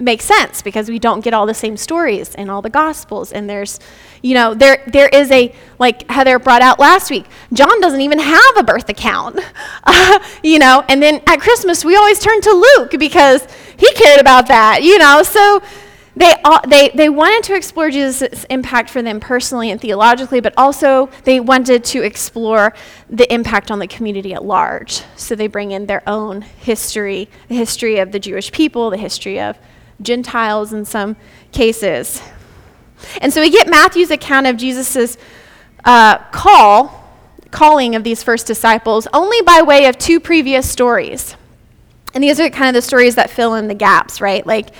makes 0.00 0.24
sense 0.24 0.62
because 0.62 0.88
we 0.88 0.98
don't 0.98 1.22
get 1.22 1.34
all 1.34 1.46
the 1.46 1.54
same 1.54 1.76
stories 1.76 2.34
in 2.34 2.50
all 2.50 2.62
the 2.62 2.70
gospels. 2.70 3.32
And 3.32 3.48
there's 3.48 3.78
you 4.22 4.34
know 4.34 4.54
there 4.54 4.82
there 4.86 5.08
is 5.08 5.30
a 5.30 5.54
like 5.78 6.08
heather 6.10 6.38
brought 6.38 6.62
out 6.62 6.78
last 6.78 7.10
week 7.10 7.24
john 7.52 7.80
doesn't 7.80 8.02
even 8.02 8.18
have 8.18 8.56
a 8.58 8.62
birth 8.62 8.88
account 8.88 9.38
uh, 9.84 10.18
you 10.42 10.58
know? 10.58 10.84
And 10.88 11.02
then 11.02 11.22
at 11.26 11.40
christmas 11.40 11.84
we 11.84 11.96
always 11.96 12.18
turn 12.18 12.40
to 12.42 12.52
luke 12.52 12.94
because 12.98 13.46
he 13.78 13.92
cared 13.94 14.20
about 14.20 14.48
that 14.48 14.82
you 14.82 14.98
know? 14.98 15.22
So 15.22 15.62
they, 16.16 16.34
they, 16.68 16.90
they 16.90 17.08
wanted 17.08 17.44
to 17.44 17.54
explore 17.54 17.88
Jesus' 17.88 18.44
impact 18.50 18.90
for 18.90 19.00
them 19.00 19.20
personally 19.20 19.70
and 19.70 19.80
theologically, 19.80 20.40
but 20.40 20.52
also 20.56 21.08
they 21.24 21.40
wanted 21.40 21.84
to 21.84 22.02
explore 22.02 22.74
the 23.08 23.32
impact 23.32 23.70
on 23.70 23.78
the 23.78 23.86
community 23.86 24.34
at 24.34 24.44
large. 24.44 25.02
So 25.16 25.34
they 25.34 25.46
bring 25.46 25.70
in 25.70 25.86
their 25.86 26.02
own 26.06 26.42
history, 26.42 27.30
the 27.48 27.54
history 27.54 28.00
of 28.00 28.12
the 28.12 28.18
Jewish 28.18 28.52
people, 28.52 28.90
the 28.90 28.98
history 28.98 29.40
of 29.40 29.56
Gentiles 30.02 30.72
in 30.72 30.84
some 30.84 31.16
cases. 31.52 32.22
And 33.20 33.32
so 33.32 33.40
we 33.40 33.50
get 33.50 33.68
Matthew's 33.68 34.10
account 34.10 34.46
of 34.46 34.56
Jesus' 34.56 35.16
uh, 35.84 36.18
call, 36.30 36.96
calling 37.50 37.94
of 37.94 38.04
these 38.04 38.22
first 38.22 38.46
disciples, 38.46 39.08
only 39.12 39.40
by 39.42 39.62
way 39.62 39.86
of 39.86 39.98
two 39.98 40.20
previous 40.20 40.70
stories. 40.70 41.36
And 42.14 42.22
these 42.24 42.40
are 42.40 42.50
kind 42.50 42.68
of 42.68 42.74
the 42.74 42.86
stories 42.86 43.14
that 43.14 43.30
fill 43.30 43.54
in 43.54 43.68
the 43.68 43.74
gaps, 43.74 44.20
right? 44.20 44.46
Like, 44.46 44.70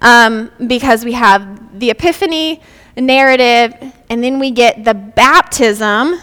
um, 0.00 0.50
because 0.66 1.04
we 1.04 1.12
have 1.12 1.78
the 1.78 1.90
Epiphany 1.90 2.62
narrative, 2.96 3.74
and 4.10 4.22
then 4.22 4.38
we 4.38 4.50
get 4.50 4.84
the 4.84 4.94
baptism 4.94 6.20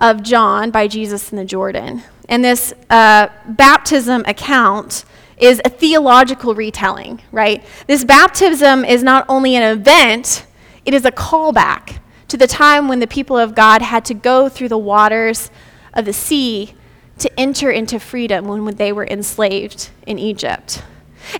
of 0.00 0.22
John 0.22 0.70
by 0.70 0.88
Jesus 0.88 1.30
in 1.32 1.38
the 1.38 1.44
Jordan. 1.44 2.02
And 2.28 2.44
this 2.44 2.72
uh, 2.88 3.28
baptism 3.46 4.24
account 4.26 5.04
is 5.40 5.60
a 5.64 5.70
theological 5.70 6.54
retelling, 6.54 7.20
right? 7.32 7.64
This 7.86 8.04
baptism 8.04 8.84
is 8.84 9.02
not 9.02 9.24
only 9.28 9.56
an 9.56 9.62
event, 9.62 10.46
it 10.84 10.94
is 10.94 11.04
a 11.04 11.10
callback 11.10 11.98
to 12.28 12.36
the 12.36 12.46
time 12.46 12.88
when 12.88 13.00
the 13.00 13.06
people 13.06 13.36
of 13.36 13.54
God 13.54 13.82
had 13.82 14.04
to 14.06 14.14
go 14.14 14.48
through 14.48 14.68
the 14.68 14.78
waters 14.78 15.50
of 15.94 16.04
the 16.04 16.12
sea 16.12 16.74
to 17.18 17.40
enter 17.40 17.70
into 17.70 17.98
freedom 17.98 18.46
when 18.46 18.76
they 18.76 18.92
were 18.92 19.06
enslaved 19.06 19.90
in 20.06 20.18
Egypt. 20.18 20.82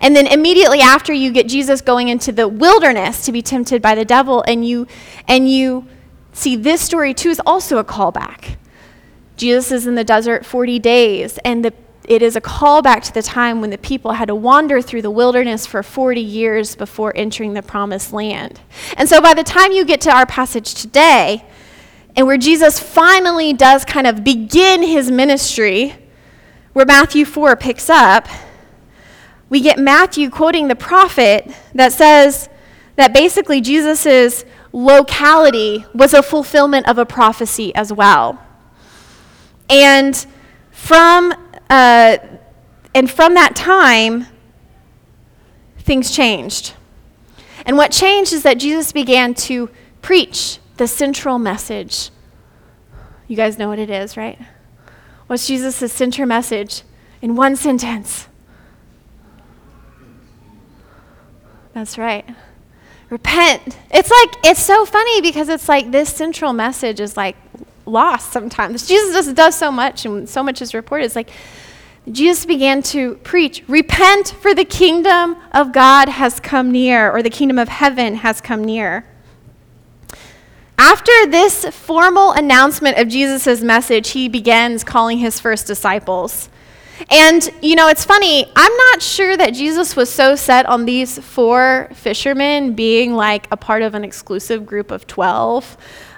And 0.00 0.14
then 0.14 0.26
immediately 0.26 0.80
after 0.80 1.12
you 1.12 1.32
get 1.32 1.48
Jesus 1.48 1.80
going 1.80 2.08
into 2.08 2.32
the 2.32 2.48
wilderness 2.48 3.24
to 3.24 3.32
be 3.32 3.42
tempted 3.42 3.80
by 3.80 3.94
the 3.94 4.04
devil 4.04 4.44
and 4.46 4.66
you 4.66 4.86
and 5.26 5.50
you 5.50 5.86
see 6.32 6.54
this 6.54 6.80
story 6.80 7.14
too 7.14 7.30
is 7.30 7.40
also 7.46 7.78
a 7.78 7.84
callback. 7.84 8.56
Jesus 9.36 9.72
is 9.72 9.86
in 9.86 9.94
the 9.94 10.04
desert 10.04 10.44
40 10.44 10.78
days 10.78 11.38
and 11.44 11.64
the 11.64 11.72
it 12.10 12.22
is 12.22 12.34
a 12.34 12.40
callback 12.40 13.04
to 13.04 13.14
the 13.14 13.22
time 13.22 13.60
when 13.60 13.70
the 13.70 13.78
people 13.78 14.10
had 14.10 14.26
to 14.26 14.34
wander 14.34 14.82
through 14.82 15.00
the 15.00 15.12
wilderness 15.12 15.64
for 15.64 15.80
40 15.80 16.20
years 16.20 16.74
before 16.74 17.16
entering 17.16 17.54
the 17.54 17.62
promised 17.62 18.12
land. 18.12 18.58
And 18.96 19.08
so 19.08 19.20
by 19.20 19.32
the 19.32 19.44
time 19.44 19.70
you 19.70 19.84
get 19.84 20.00
to 20.00 20.10
our 20.10 20.26
passage 20.26 20.74
today, 20.74 21.44
and 22.16 22.26
where 22.26 22.36
Jesus 22.36 22.80
finally 22.80 23.52
does 23.52 23.84
kind 23.84 24.08
of 24.08 24.24
begin 24.24 24.82
his 24.82 25.08
ministry, 25.08 25.94
where 26.72 26.84
Matthew 26.84 27.24
4 27.24 27.54
picks 27.54 27.88
up, 27.88 28.26
we 29.48 29.60
get 29.60 29.78
Matthew 29.78 30.30
quoting 30.30 30.66
the 30.66 30.74
prophet 30.74 31.48
that 31.76 31.92
says 31.92 32.48
that 32.96 33.14
basically 33.14 33.60
Jesus' 33.60 34.44
locality 34.72 35.84
was 35.94 36.12
a 36.12 36.24
fulfillment 36.24 36.88
of 36.88 36.98
a 36.98 37.06
prophecy 37.06 37.72
as 37.76 37.92
well. 37.92 38.44
And 39.68 40.26
from 40.72 41.34
uh, 41.70 42.18
and 42.94 43.10
from 43.10 43.34
that 43.34 43.54
time, 43.54 44.26
things 45.78 46.10
changed. 46.10 46.74
And 47.64 47.76
what 47.76 47.92
changed 47.92 48.32
is 48.32 48.42
that 48.42 48.58
Jesus 48.58 48.92
began 48.92 49.34
to 49.34 49.70
preach 50.02 50.58
the 50.76 50.88
central 50.88 51.38
message. 51.38 52.10
You 53.28 53.36
guys 53.36 53.58
know 53.58 53.68
what 53.68 53.78
it 53.78 53.90
is, 53.90 54.16
right? 54.16 54.38
What's 55.28 55.46
Jesus' 55.46 55.92
central 55.92 56.26
message 56.26 56.82
in 57.22 57.36
one 57.36 57.54
sentence? 57.54 58.26
That's 61.72 61.96
right. 61.96 62.24
Repent. 63.10 63.76
It's 63.92 64.10
like, 64.10 64.34
it's 64.44 64.62
so 64.62 64.84
funny 64.84 65.20
because 65.20 65.48
it's 65.48 65.68
like 65.68 65.92
this 65.92 66.08
central 66.08 66.52
message 66.52 66.98
is 66.98 67.16
like 67.16 67.36
lost 67.90 68.32
sometimes. 68.32 68.86
Jesus 68.86 69.14
just 69.14 69.34
does 69.34 69.56
so 69.56 69.70
much 69.70 70.06
and 70.06 70.28
so 70.28 70.42
much 70.42 70.62
is 70.62 70.74
reported. 70.74 71.04
It's 71.04 71.16
like, 71.16 71.30
Jesus 72.10 72.46
began 72.46 72.82
to 72.84 73.16
preach, 73.16 73.62
Repent, 73.68 74.28
for 74.40 74.54
the 74.54 74.64
kingdom 74.64 75.36
of 75.52 75.72
God 75.72 76.08
has 76.08 76.40
come 76.40 76.72
near, 76.72 77.10
or 77.10 77.22
the 77.22 77.30
kingdom 77.30 77.58
of 77.58 77.68
heaven 77.68 78.16
has 78.16 78.40
come 78.40 78.64
near. 78.64 79.04
After 80.78 81.12
this 81.26 81.66
formal 81.66 82.32
announcement 82.32 82.96
of 82.96 83.08
Jesus' 83.08 83.60
message, 83.60 84.10
he 84.10 84.28
begins 84.28 84.82
calling 84.82 85.18
his 85.18 85.38
first 85.38 85.66
disciples. 85.66 86.48
And, 87.10 87.48
you 87.62 87.76
know, 87.76 87.88
it's 87.88 88.04
funny, 88.04 88.46
I'm 88.56 88.76
not 88.76 89.02
sure 89.02 89.36
that 89.36 89.50
Jesus 89.50 89.94
was 89.94 90.10
so 90.10 90.36
set 90.36 90.66
on 90.66 90.86
these 90.86 91.18
four 91.18 91.90
fishermen 91.94 92.74
being 92.74 93.14
like 93.14 93.46
a 93.52 93.56
part 93.56 93.82
of 93.82 93.94
an 93.94 94.04
exclusive 94.04 94.66
group 94.66 94.90
of 94.90 95.06
12 95.06 95.76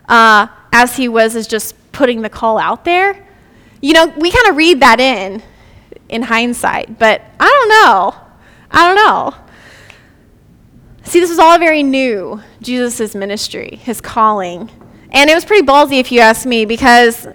uh, 0.09 0.47
as 0.73 0.97
he 0.97 1.09
was 1.09 1.37
as 1.37 1.47
just 1.47 1.75
putting 1.93 2.23
the 2.23 2.31
call 2.31 2.59
out 2.59 2.85
there. 2.85 3.27
You 3.81 3.93
know, 3.93 4.07
we 4.07 4.31
kind 4.31 4.49
of 4.49 4.57
read 4.57 4.81
that 4.81 5.01
in 5.01 5.43
in 6.09 6.23
hindsight, 6.23 6.99
but 6.99 7.23
I 7.39 7.45
don't 7.45 7.69
know. 7.69 8.15
I 8.71 8.87
don't 8.87 8.97
know. 8.97 9.35
See, 11.05 11.21
this 11.21 11.31
was 11.31 11.39
all 11.39 11.59
very 11.59 11.83
new, 11.83 12.41
Jesus' 12.61 13.15
ministry, 13.15 13.79
his 13.83 14.01
calling. 14.01 14.71
And 15.11 15.29
it 15.29 15.35
was 15.35 15.45
pretty 15.45 15.67
ballsy, 15.67 15.99
if 15.99 16.11
you 16.13 16.21
ask 16.21 16.47
me, 16.47 16.65
because 16.65 17.27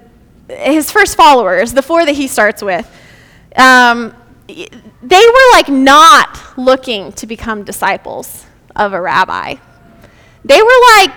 his 0.49 0.91
first 0.91 1.15
followers, 1.15 1.73
the 1.73 1.81
four 1.81 2.05
that 2.05 2.15
he 2.15 2.27
starts 2.27 2.63
with, 2.63 2.89
um, 3.55 4.15
they 4.47 5.25
were 5.25 5.51
like 5.51 5.69
not 5.69 6.39
looking 6.57 7.11
to 7.13 7.27
become 7.27 7.63
disciples 7.63 8.45
of 8.75 8.93
a 8.93 9.01
rabbi. 9.01 9.55
They 10.45 10.61
were 10.61 10.81
like 10.97 11.11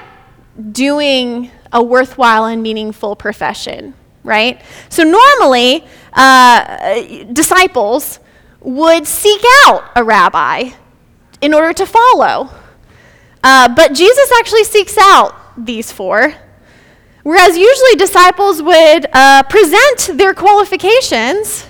doing 0.72 1.50
a 1.72 1.82
worthwhile 1.82 2.46
and 2.46 2.62
meaningful 2.62 3.16
profession 3.16 3.94
right? 4.22 4.60
So 4.88 5.02
normally, 5.02 5.84
uh, 6.12 7.24
disciples 7.32 8.20
would 8.60 9.06
seek 9.06 9.42
out 9.66 9.90
a 9.96 10.04
rabbi 10.04 10.70
in 11.40 11.54
order 11.54 11.72
to 11.72 11.86
follow. 11.86 12.50
Uh, 13.42 13.68
but 13.74 13.94
Jesus 13.94 14.30
actually 14.38 14.64
seeks 14.64 14.98
out 14.98 15.34
these 15.56 15.90
four. 15.90 16.34
Whereas 17.22 17.56
usually 17.56 17.96
disciples 17.96 18.62
would 18.62 19.06
uh, 19.12 19.42
present 19.44 20.18
their 20.18 20.34
qualifications, 20.34 21.66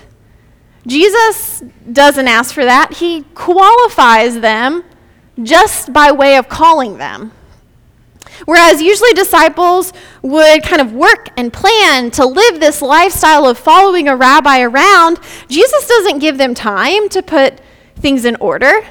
Jesus 0.87 1.61
doesn't 1.91 2.27
ask 2.27 2.53
for 2.53 2.65
that. 2.65 2.93
He 2.95 3.23
qualifies 3.35 4.39
them 4.39 4.83
just 5.43 5.93
by 5.93 6.11
way 6.11 6.37
of 6.37 6.49
calling 6.49 6.97
them. 6.97 7.31
Whereas 8.45 8.81
usually 8.81 9.13
disciples 9.13 9.93
would 10.21 10.63
kind 10.63 10.81
of 10.81 10.93
work 10.93 11.29
and 11.37 11.51
plan 11.53 12.11
to 12.11 12.25
live 12.25 12.59
this 12.59 12.81
lifestyle 12.81 13.45
of 13.45 13.57
following 13.57 14.07
a 14.07 14.15
rabbi 14.15 14.61
around, 14.61 15.19
Jesus 15.47 15.87
doesn't 15.87 16.19
give 16.19 16.37
them 16.37 16.53
time 16.53 17.09
to 17.09 17.21
put 17.21 17.59
things 17.95 18.25
in 18.25 18.35
order. 18.37 18.85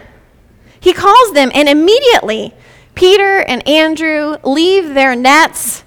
He 0.79 0.93
calls 0.93 1.33
them, 1.33 1.51
and 1.55 1.69
immediately 1.69 2.55
Peter 2.95 3.41
and 3.41 3.67
Andrew 3.69 4.37
leave 4.45 4.95
their 4.95 5.15
nets. 5.15 5.85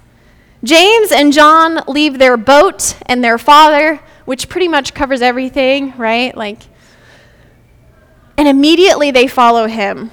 James 0.62 1.12
and 1.12 1.32
John 1.32 1.82
leave 1.86 2.18
their 2.18 2.36
boat 2.36 2.96
and 3.06 3.22
their 3.22 3.38
father, 3.38 4.00
which 4.24 4.48
pretty 4.48 4.68
much 4.68 4.94
covers 4.94 5.20
everything, 5.20 5.94
right? 5.96 6.34
Like, 6.36 6.62
and 8.36 8.48
immediately 8.48 9.10
they 9.10 9.26
follow 9.26 9.66
him. 9.66 10.10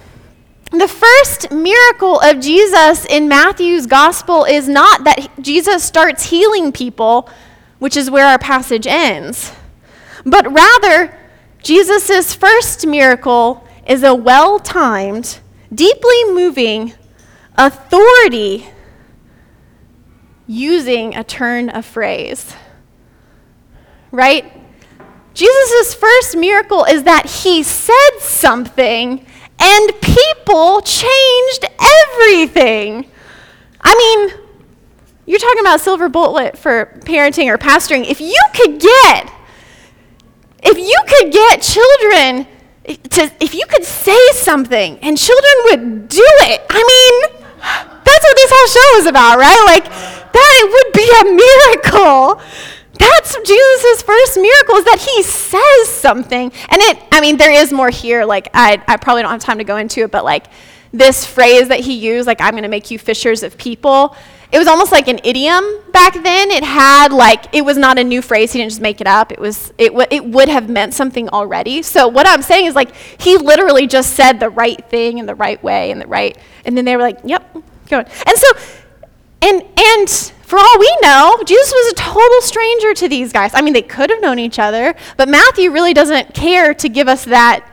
The 0.72 0.88
first 0.88 1.51
miracle 1.51 2.22
of 2.22 2.40
Jesus 2.40 3.06
in 3.06 3.28
Matthew's 3.28 3.86
gospel 3.86 4.46
is 4.46 4.70
not 4.70 5.04
that 5.04 5.30
Jesus 5.42 5.84
starts 5.84 6.24
healing 6.24 6.72
people, 6.72 7.30
which 7.80 7.98
is 7.98 8.10
where 8.10 8.25
our 8.25 8.40
passage 8.40 8.88
ends, 8.88 9.51
but 10.25 10.50
rather, 10.50 11.18
Jesus' 11.62 12.34
first 12.34 12.88
miracle 12.88 13.68
is 13.86 14.04
a 14.04 14.16
well 14.16 14.60
timed, 14.60 15.40
deeply 15.74 16.24
moving 16.32 16.94
authority 17.58 18.68
using 20.48 21.16
a 21.16 21.24
turn 21.24 21.70
of 21.70 21.86
phrase. 21.86 22.56
Right? 24.12 24.46
Jesus' 25.34 25.94
first 25.94 26.38
miracle 26.38 26.86
is 26.86 27.04
that 27.04 27.25
he 27.25 27.62
said 27.62 28.20
something 28.20 29.25
and 29.62 30.01
people 30.01 30.82
changed 30.82 31.65
everything. 31.80 33.06
I 33.80 33.96
mean, 33.96 34.41
you're 35.25 35.39
talking 35.39 35.62
about 35.62 35.80
silver 35.82 36.10
bullet 36.10 36.58
for 36.58 37.00
parenting 37.06 37.48
or 37.48 37.58
pastoring. 37.58 38.06
If 38.06 38.20
you 38.20 38.39
could 38.53 38.80
get, 38.80 39.32
if 40.63 40.77
you 40.77 40.98
could 41.08 41.32
get 41.32 41.62
children 41.62 42.48
to, 42.86 43.32
if 43.39 43.53
you 43.53 43.65
could 43.70 43.86
say 43.86 44.20
something 44.34 44.98
and 45.00 45.18
children 45.18 45.53
would 45.65 46.08
do 46.10 46.25
it, 46.41 46.65
I 46.70 46.82
mean, 46.84 47.39
that's 48.03 48.24
what 48.25 48.36
this 48.36 48.51
whole 48.53 48.68
show 48.68 49.00
is 49.00 49.06
about, 49.06 49.38
right? 49.38 49.63
Like, 49.65 49.86
that 49.86 50.51
it 50.60 50.68
would 50.74 50.91
be 50.94 51.08
a 51.22 51.24
miracle. 51.94 52.41
That's 53.01 53.36
Jesus' 53.43 54.01
first 54.03 54.38
miracle 54.38 54.75
is 54.75 54.86
that 54.86 55.00
he 55.00 55.24
says 55.24 55.89
something. 55.89 56.51
And 56.70 56.81
it, 56.81 57.00
I 57.12 57.22
mean, 57.22 57.38
there 57.38 57.51
is 57.51 57.74
more 57.74 57.89
here. 57.89 58.25
Like, 58.25 58.50
I, 58.53 58.81
I 58.88 58.98
probably 58.98 59.24
don't 59.24 59.31
have 59.31 59.41
time 59.41 59.58
to 59.58 59.63
go 59.63 59.77
into 59.77 60.01
it, 60.01 60.12
but 60.12 60.24
like 60.24 60.48
this 60.93 61.25
phrase 61.25 61.70
that 61.70 61.79
he 61.79 61.93
used, 61.93 62.27
like, 62.27 62.41
I'm 62.41 62.51
going 62.51 62.63
to 62.63 62.70
make 62.70 62.91
you 62.91 63.00
fishers 63.00 63.43
of 63.43 63.58
people, 63.58 64.15
it 64.51 64.60
was 64.60 64.67
almost 64.67 64.91
like 64.91 65.08
an 65.08 65.20
idiom 65.24 65.63
back 65.93 66.13
then. 66.13 66.51
It 66.51 66.63
had 66.63 67.13
like 67.13 67.46
it 67.55 67.63
was 67.63 67.77
not 67.77 67.98
a 67.98 68.03
new 68.03 68.22
phrase. 68.22 68.51
He 68.51 68.60
didn't 68.60 68.72
just 68.72 68.81
make 68.81 69.00
it 69.00 69.08
up. 69.08 69.31
It 69.31 69.39
was 69.39 69.72
it 69.77 69.89
w- 69.89 70.08
it 70.12 70.25
would 70.25 70.50
have 70.50 70.70
meant 70.70 70.93
something 70.93 71.29
already. 71.29 71.81
So 71.81 72.10
what 72.10 72.27
I'm 72.27 72.41
saying 72.41 72.65
is 72.65 72.75
like 72.75 72.93
he 73.22 73.38
literally 73.38 73.88
just 73.88 74.13
said 74.13 74.41
the 74.41 74.50
right 74.50 74.84
thing 74.89 75.20
in 75.20 75.25
the 75.25 75.36
right 75.36 75.62
way 75.63 75.91
and 75.91 76.01
the 76.01 76.08
right 76.08 76.38
and 76.65 76.77
then 76.77 76.84
they 76.84 76.98
were 76.98 77.01
like, 77.01 77.20
"Yep, 77.24 77.58
go." 77.88 78.00
On. 78.00 78.05
And 78.05 78.38
so 78.38 78.48
and 79.41 79.63
and 79.79 80.34
for 80.51 80.60
all 80.60 80.79
we 80.79 80.98
know, 81.01 81.41
Jesus 81.46 81.72
was 81.72 81.93
a 81.93 81.96
total 81.96 82.41
stranger 82.41 82.93
to 82.96 83.08
these 83.08 83.31
guys. 83.31 83.51
I 83.53 83.62
mean, 83.62 83.72
they 83.72 83.81
could 83.81 84.10
have 84.10 84.20
known 84.20 84.38
each 84.38 84.60
other, 84.60 84.93
but 85.15 85.29
Matthew 85.29 85.72
really 85.72 85.93
doesn't 85.93 86.34
care 86.34 86.74
to 86.74 86.89
give 86.89 87.08
us 87.08 87.24
that 87.24 87.65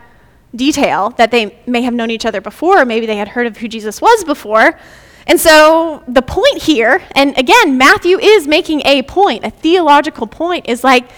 detail 0.55 1.11
that 1.17 1.33
they 1.33 1.59
may 1.67 1.83
have 1.83 1.93
known 1.93 2.13
each 2.13 2.25
other 2.25 2.41
before, 2.41 2.83
or 2.83 2.85
maybe 2.85 3.05
they 3.05 3.17
had 3.17 3.27
heard 3.27 3.49
of 3.49 3.57
who 3.57 3.67
Jesus 3.67 4.01
was 4.01 4.23
before. 4.23 4.79
And 5.27 5.41
so 5.41 6.05
the 6.07 6.23
point 6.23 6.63
here, 6.63 7.03
and 7.17 7.37
again, 7.37 7.79
Matthew 7.79 8.17
is 8.17 8.47
making 8.47 8.83
a 8.85 9.03
point, 9.03 9.45
a 9.45 9.51
theological 9.51 10.29
point, 10.29 10.69
is 10.69 10.85
like 10.85 11.11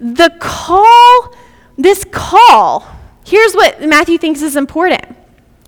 the 0.00 0.34
call, 0.40 1.36
this 1.78 2.04
call, 2.10 2.84
here's 3.24 3.54
what 3.54 3.80
Matthew 3.80 4.18
thinks 4.18 4.42
is 4.42 4.56
important. 4.56 5.04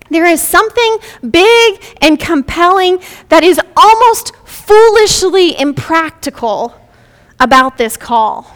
There 0.09 0.25
is 0.25 0.41
something 0.41 0.97
big 1.31 1.83
and 2.01 2.19
compelling 2.19 2.99
that 3.29 3.43
is 3.43 3.59
almost 3.75 4.33
foolishly 4.67 5.57
impractical 5.57 6.75
about 7.39 7.77
this 7.77 7.95
call. 7.95 8.53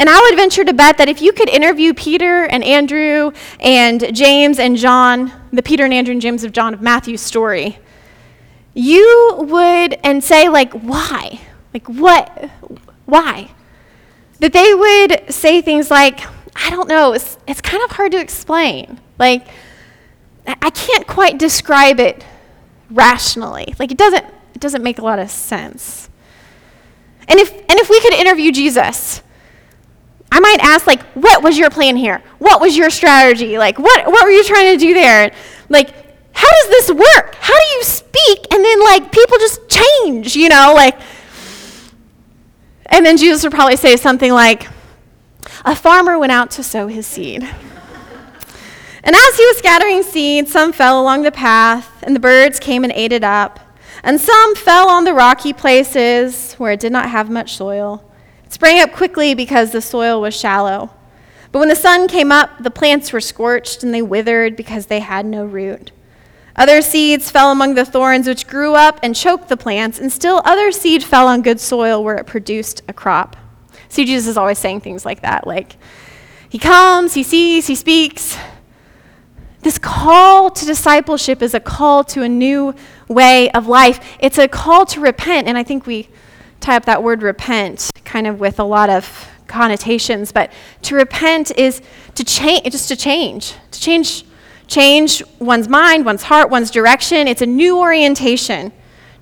And 0.00 0.10
I 0.10 0.20
would 0.20 0.36
venture 0.36 0.64
to 0.64 0.72
bet 0.72 0.98
that 0.98 1.08
if 1.08 1.22
you 1.22 1.32
could 1.32 1.48
interview 1.48 1.94
Peter 1.94 2.46
and 2.46 2.64
Andrew 2.64 3.30
and 3.60 4.14
James 4.14 4.58
and 4.58 4.76
John, 4.76 5.32
the 5.52 5.62
Peter 5.62 5.84
and 5.84 5.94
Andrew 5.94 6.10
and 6.10 6.20
James 6.20 6.42
of 6.42 6.50
John 6.50 6.74
of 6.74 6.82
Matthew's 6.82 7.20
story, 7.20 7.78
you 8.74 9.36
would, 9.38 9.94
and 10.02 10.24
say, 10.24 10.48
like, 10.48 10.72
why? 10.72 11.40
Like, 11.72 11.86
what? 11.86 12.50
Why? 13.06 13.50
That 14.40 14.52
they 14.52 14.74
would 14.74 15.32
say 15.32 15.62
things 15.62 15.88
like, 15.88 16.20
I 16.56 16.70
don't 16.70 16.88
know, 16.88 17.12
it's, 17.12 17.38
it's 17.46 17.60
kind 17.60 17.82
of 17.84 17.92
hard 17.92 18.10
to 18.12 18.18
explain. 18.18 18.98
Like, 19.20 19.46
I 20.46 20.70
can't 20.70 21.06
quite 21.06 21.38
describe 21.38 22.00
it 22.00 22.24
rationally. 22.92 23.74
Like, 23.78 23.90
it 23.90 23.98
doesn't, 23.98 24.24
it 24.54 24.60
doesn't 24.60 24.82
make 24.82 24.98
a 24.98 25.02
lot 25.02 25.18
of 25.18 25.30
sense. 25.30 26.08
And 27.28 27.38
if, 27.38 27.50
and 27.52 27.78
if 27.78 27.88
we 27.88 28.00
could 28.00 28.14
interview 28.14 28.52
Jesus, 28.52 29.22
I 30.30 30.40
might 30.40 30.58
ask, 30.60 30.86
like, 30.86 31.02
what 31.12 31.42
was 31.42 31.58
your 31.58 31.70
plan 31.70 31.96
here? 31.96 32.22
What 32.38 32.60
was 32.60 32.76
your 32.76 32.90
strategy? 32.90 33.58
Like, 33.58 33.78
what, 33.78 34.06
what 34.06 34.24
were 34.24 34.30
you 34.30 34.44
trying 34.44 34.78
to 34.78 34.84
do 34.84 34.94
there? 34.94 35.32
Like, 35.68 35.90
how 36.34 36.48
does 36.48 36.68
this 36.68 36.90
work? 36.90 37.34
How 37.34 37.54
do 37.54 37.66
you 37.76 37.82
speak? 37.84 38.52
And 38.52 38.64
then, 38.64 38.80
like, 38.82 39.12
people 39.12 39.38
just 39.38 39.60
change, 39.68 40.34
you 40.34 40.48
know? 40.48 40.72
Like, 40.74 40.98
and 42.86 43.04
then 43.04 43.16
Jesus 43.16 43.42
would 43.42 43.52
probably 43.52 43.76
say 43.76 43.96
something 43.96 44.32
like, 44.32 44.68
a 45.64 45.76
farmer 45.76 46.18
went 46.18 46.32
out 46.32 46.50
to 46.52 46.62
sow 46.62 46.88
his 46.88 47.06
seed. 47.06 47.48
And 49.04 49.16
as 49.16 49.36
he 49.36 49.46
was 49.46 49.58
scattering 49.58 50.02
seed, 50.02 50.48
some 50.48 50.72
fell 50.72 51.00
along 51.00 51.22
the 51.22 51.32
path, 51.32 52.02
and 52.02 52.14
the 52.14 52.20
birds 52.20 52.60
came 52.60 52.84
and 52.84 52.92
ate 52.92 53.12
it 53.12 53.24
up. 53.24 53.58
And 54.04 54.20
some 54.20 54.54
fell 54.54 54.88
on 54.88 55.04
the 55.04 55.14
rocky 55.14 55.52
places 55.52 56.54
where 56.54 56.72
it 56.72 56.80
did 56.80 56.92
not 56.92 57.08
have 57.08 57.30
much 57.30 57.56
soil 57.56 58.04
It 58.44 58.52
sprang 58.52 58.80
up 58.80 58.92
quickly 58.92 59.34
because 59.34 59.70
the 59.70 59.80
soil 59.80 60.20
was 60.20 60.34
shallow. 60.34 60.90
But 61.52 61.58
when 61.58 61.68
the 61.68 61.76
sun 61.76 62.08
came 62.08 62.32
up, 62.32 62.62
the 62.62 62.70
plants 62.70 63.12
were 63.12 63.20
scorched 63.20 63.82
and 63.82 63.92
they 63.92 64.02
withered 64.02 64.56
because 64.56 64.86
they 64.86 65.00
had 65.00 65.26
no 65.26 65.44
root. 65.44 65.92
Other 66.56 66.82
seeds 66.82 67.30
fell 67.30 67.50
among 67.50 67.74
the 67.74 67.84
thorns, 67.84 68.26
which 68.26 68.46
grew 68.46 68.74
up 68.74 69.00
and 69.02 69.16
choked 69.16 69.48
the 69.48 69.56
plants, 69.56 69.98
and 69.98 70.12
still 70.12 70.42
other 70.44 70.70
seed 70.70 71.02
fell 71.02 71.26
on 71.26 71.42
good 71.42 71.60
soil 71.60 72.02
where 72.04 72.16
it 72.16 72.26
produced 72.26 72.82
a 72.88 72.92
crop. 72.92 73.36
See, 73.88 74.04
Jesus 74.04 74.28
is 74.28 74.36
always 74.36 74.58
saying 74.58 74.80
things 74.80 75.04
like 75.04 75.22
that. 75.22 75.46
Like, 75.46 75.76
he 76.48 76.58
comes, 76.58 77.14
he 77.14 77.22
sees, 77.22 77.66
he 77.66 77.74
speaks. 77.74 78.36
This 79.62 79.78
call 79.78 80.50
to 80.50 80.66
discipleship 80.66 81.40
is 81.40 81.54
a 81.54 81.60
call 81.60 82.02
to 82.04 82.22
a 82.22 82.28
new 82.28 82.74
way 83.06 83.48
of 83.52 83.68
life. 83.68 84.16
It's 84.18 84.36
a 84.36 84.48
call 84.48 84.84
to 84.86 85.00
repent, 85.00 85.46
and 85.46 85.56
I 85.56 85.62
think 85.62 85.86
we 85.86 86.08
tie 86.58 86.76
up 86.76 86.84
that 86.86 87.02
word 87.02 87.22
repent 87.22 87.90
kind 88.04 88.26
of 88.26 88.40
with 88.40 88.58
a 88.58 88.64
lot 88.64 88.90
of 88.90 89.28
connotations, 89.46 90.32
but 90.32 90.50
to 90.82 90.96
repent 90.96 91.56
is 91.56 91.80
to 92.16 92.24
change, 92.24 92.64
just 92.72 92.88
to 92.88 92.96
change, 92.96 93.54
to 93.70 93.80
change, 93.80 94.24
change 94.66 95.22
one's 95.38 95.68
mind, 95.68 96.04
one's 96.04 96.24
heart, 96.24 96.50
one's 96.50 96.70
direction. 96.70 97.28
It's 97.28 97.42
a 97.42 97.46
new 97.46 97.78
orientation 97.78 98.72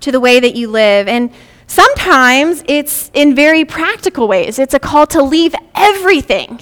to 0.00 0.11
the 0.11 0.20
way 0.20 0.40
that 0.40 0.57
you 0.57 0.68
live. 0.68 1.07
And 1.07 1.31
sometimes 1.66 2.64
it's 2.66 3.11
in 3.12 3.35
very 3.35 3.66
practical 3.66 4.26
ways. 4.26 4.59
It's 4.59 4.72
a 4.72 4.79
call 4.79 5.07
to 5.09 5.22
leave 5.22 5.55
everything 5.74 6.61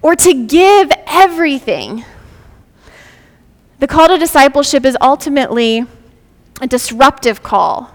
or 0.00 0.16
to 0.16 0.32
give 0.32 0.90
everything. 1.06 2.04
The 3.82 3.88
call 3.88 4.06
to 4.06 4.16
discipleship 4.16 4.84
is 4.84 4.96
ultimately 5.00 5.84
a 6.60 6.68
disruptive 6.68 7.42
call 7.42 7.90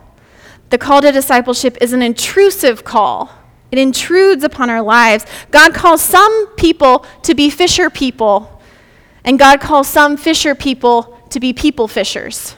the 0.69 0.78
call 0.78 1.02
to 1.02 1.12
discipleship 1.12 1.78
is 1.80 1.93
an 1.93 2.02
intrusive 2.02 2.84
call. 2.84 3.32
It 3.71 3.80
intrudes 3.80 4.43
upon 4.43 4.69
our 4.69 4.82
lives. 4.82 5.26
God 5.50 5.73
calls 5.73 6.02
some 6.02 6.47
people 6.56 7.06
to 7.23 7.34
be 7.34 7.50
fisher 7.50 7.89
people, 7.89 8.62
and 9.23 9.39
God 9.39 9.62
calls 9.62 9.88
some 9.88 10.17
fisher 10.17 10.56
people 10.56 11.17
to 11.30 11.39
be 11.39 11.54
people 11.54 11.88
fishers. 11.88 12.56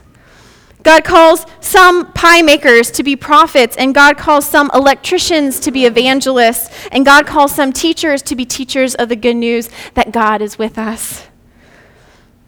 God 0.82 1.04
calls 1.04 1.46
some 1.60 2.14
pie 2.14 2.42
makers 2.42 2.90
to 2.92 3.04
be 3.04 3.16
prophets, 3.16 3.76
and 3.78 3.94
God 3.94 4.18
calls 4.18 4.48
some 4.48 4.72
electricians 4.74 5.60
to 5.60 5.72
be 5.72 5.86
evangelists, 5.86 6.74
and 6.92 7.06
God 7.06 7.28
calls 7.28 7.54
some 7.54 7.74
teachers 7.74 8.22
to 8.24 8.36
be 8.36 8.46
teachers 8.46 8.96
of 8.96 9.10
the 9.10 9.16
good 9.16 9.36
news 9.36 9.70
that 9.94 10.12
God 10.12 10.42
is 10.42 10.58
with 10.58 10.80
us 10.80 11.29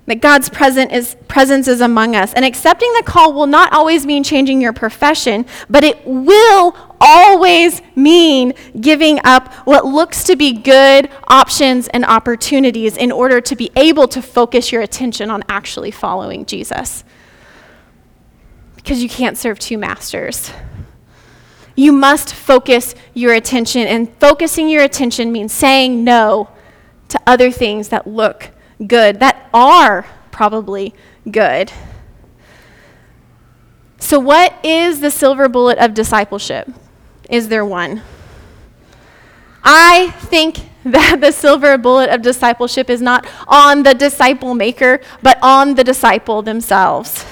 that 0.08 0.20
God's 0.20 0.50
present 0.50 0.92
is, 0.92 1.16
presence 1.28 1.68
is 1.68 1.80
among 1.80 2.16
us. 2.16 2.34
And 2.34 2.44
accepting 2.44 2.92
the 2.94 3.04
call 3.04 3.34
will 3.34 3.48
not 3.48 3.72
always 3.72 4.06
mean 4.06 4.24
changing 4.24 4.60
your 4.60 4.74
profession, 4.74 5.46
but 5.70 5.84
it 5.84 6.02
will 6.06 6.76
always 7.00 7.82
mean 7.96 8.54
giving 8.80 9.20
up 9.24 9.54
what 9.66 9.86
looks 9.86 10.24
to 10.26 10.36
be 10.36 10.54
good 10.54 11.10
options 11.28 11.88
and 11.90 12.04
opportunities 12.04 12.98
in 12.98 13.12
order 13.12 13.40
to 13.42 13.56
be 13.56 13.72
able 13.76 14.08
to 14.10 14.22
focus 14.22 14.72
your 14.72 14.82
attention 14.82 15.30
on 15.30 15.44
actually 15.48 15.92
following 15.92 16.46
Jesus. 16.46 17.04
because 18.84 19.02
you 19.04 19.10
can't 19.10 19.38
serve 19.38 19.60
two 19.60 19.78
masters. 19.78 20.52
You 21.76 21.92
must 21.92 22.34
focus 22.34 22.96
your 23.14 23.34
attention, 23.34 23.88
and 23.88 24.14
focusing 24.18 24.70
your 24.70 24.84
attention 24.84 25.32
means 25.32 25.54
saying 25.54 26.04
no 26.04 26.50
to 27.10 27.20
other 27.28 27.52
things 27.52 27.90
that 27.90 28.08
look 28.08 28.51
good, 28.86 29.20
that 29.20 29.50
are 29.54 30.06
probably 30.32 30.94
good. 31.30 31.72
So, 34.00 34.20
what 34.20 34.54
is 34.66 35.00
the 35.00 35.12
silver 35.12 35.48
bullet 35.48 35.78
of 35.78 35.94
discipleship? 35.94 36.70
Is 37.30 37.48
there 37.48 37.66
one? 37.66 38.02
I 39.64 40.12
think 40.18 40.70
that 40.84 41.22
the 41.22 41.32
silver 41.32 41.78
bullet 41.78 42.10
of 42.10 42.22
discipleship 42.22 42.90
is 42.90 43.02
not 43.02 43.28
on 43.48 43.84
the 43.84 43.94
disciple 43.94 44.56
maker, 44.56 45.00
but 45.22 45.38
on 45.42 45.76
the 45.76 45.84
disciple 45.84 46.42
themselves. 46.42 47.26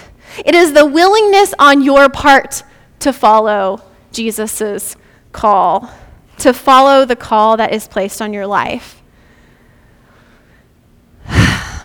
It 0.45 0.53
is 0.55 0.73
the 0.73 0.85
willingness 0.85 1.53
on 1.57 1.81
your 1.81 2.07
part 2.07 2.63
to 2.99 3.12
follow 3.12 3.81
Jesus' 4.12 4.95
call, 5.31 5.91
to 6.38 6.53
follow 6.53 7.05
the 7.05 7.15
call 7.15 7.57
that 7.57 7.73
is 7.73 7.88
placed 7.88 8.21
on 8.21 8.31
your 8.31 8.45
life. 8.45 8.98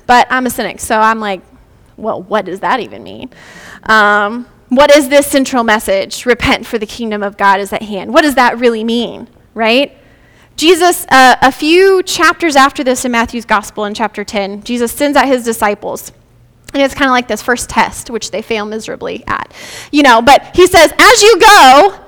But 0.07 0.27
I'm 0.31 0.47
a 0.47 0.51
cynic, 0.51 0.81
so 0.81 0.99
I'm 0.99 1.21
like, 1.21 1.41
well, 1.97 2.23
what 2.23 2.45
does 2.45 2.61
that 2.61 2.81
even 2.81 3.03
mean? 3.03 3.31
Um, 3.85 4.47
what 4.69 4.95
is 4.95 5.09
this 5.09 5.27
central 5.27 5.65
message? 5.65 6.27
Repent, 6.27 6.67
for 6.67 6.79
the 6.79 6.87
kingdom 6.87 7.23
of 7.23 7.37
God 7.37 7.61
is 7.61 7.73
at 7.73 7.83
hand. 7.83 8.13
What 8.13 8.23
does 8.23 8.35
that 8.35 8.59
really 8.59 8.85
mean, 8.85 9.29
right? 9.55 9.97
Jesus, 10.57 11.07
uh, 11.11 11.37
a 11.43 11.53
few 11.53 12.03
chapters 12.03 12.57
after 12.57 12.85
this 12.85 13.05
in 13.05 13.13
Matthew's 13.13 13.45
gospel, 13.45 13.85
in 13.85 13.95
chapter 13.95 14.25
10, 14.25 14.63
Jesus 14.63 14.93
sends 14.93 15.17
out 15.17 15.27
his 15.27 15.45
disciples. 15.45 16.13
And 16.73 16.83
it's 16.83 16.95
kind 16.95 17.09
of 17.09 17.13
like 17.13 17.29
this 17.29 17.43
first 17.43 17.69
test, 17.71 18.11
which 18.11 18.31
they 18.31 18.43
fail 18.43 18.65
miserably 18.65 19.25
at. 19.27 19.53
You 19.93 20.03
know, 20.03 20.21
but 20.23 20.57
he 20.57 20.67
says, 20.67 20.93
as 20.99 21.23
you 21.23 21.39
go, 21.39 21.99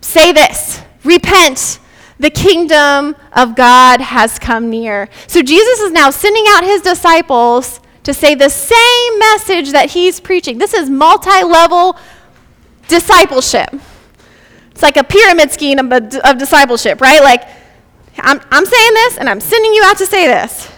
say 0.00 0.32
this 0.32 0.82
repent. 1.04 1.78
The 2.18 2.30
kingdom 2.30 3.14
of 3.32 3.54
God 3.54 4.00
has 4.00 4.38
come 4.38 4.70
near. 4.70 5.08
So 5.26 5.42
Jesus 5.42 5.80
is 5.80 5.92
now 5.92 6.10
sending 6.10 6.44
out 6.48 6.64
his 6.64 6.80
disciples 6.80 7.80
to 8.04 8.14
say 8.14 8.34
the 8.34 8.48
same 8.48 9.18
message 9.18 9.72
that 9.72 9.90
he's 9.90 10.20
preaching. 10.20 10.58
This 10.58 10.72
is 10.72 10.88
multi 10.88 11.42
level 11.42 11.96
discipleship. 12.88 13.74
It's 14.70 14.82
like 14.82 14.96
a 14.96 15.04
pyramid 15.04 15.50
scheme 15.50 15.78
of, 15.78 16.38
discipleship, 16.38 17.00
right? 17.00 17.22
Like, 17.22 17.42
I'm, 18.18 18.40
I'm 18.50 18.64
saying 18.64 18.94
this 18.94 19.18
and 19.18 19.28
I'm 19.28 19.40
sending 19.40 19.72
you 19.72 19.82
out 19.84 19.98
to 19.98 20.06
say 20.06 20.26
this. 20.26 20.70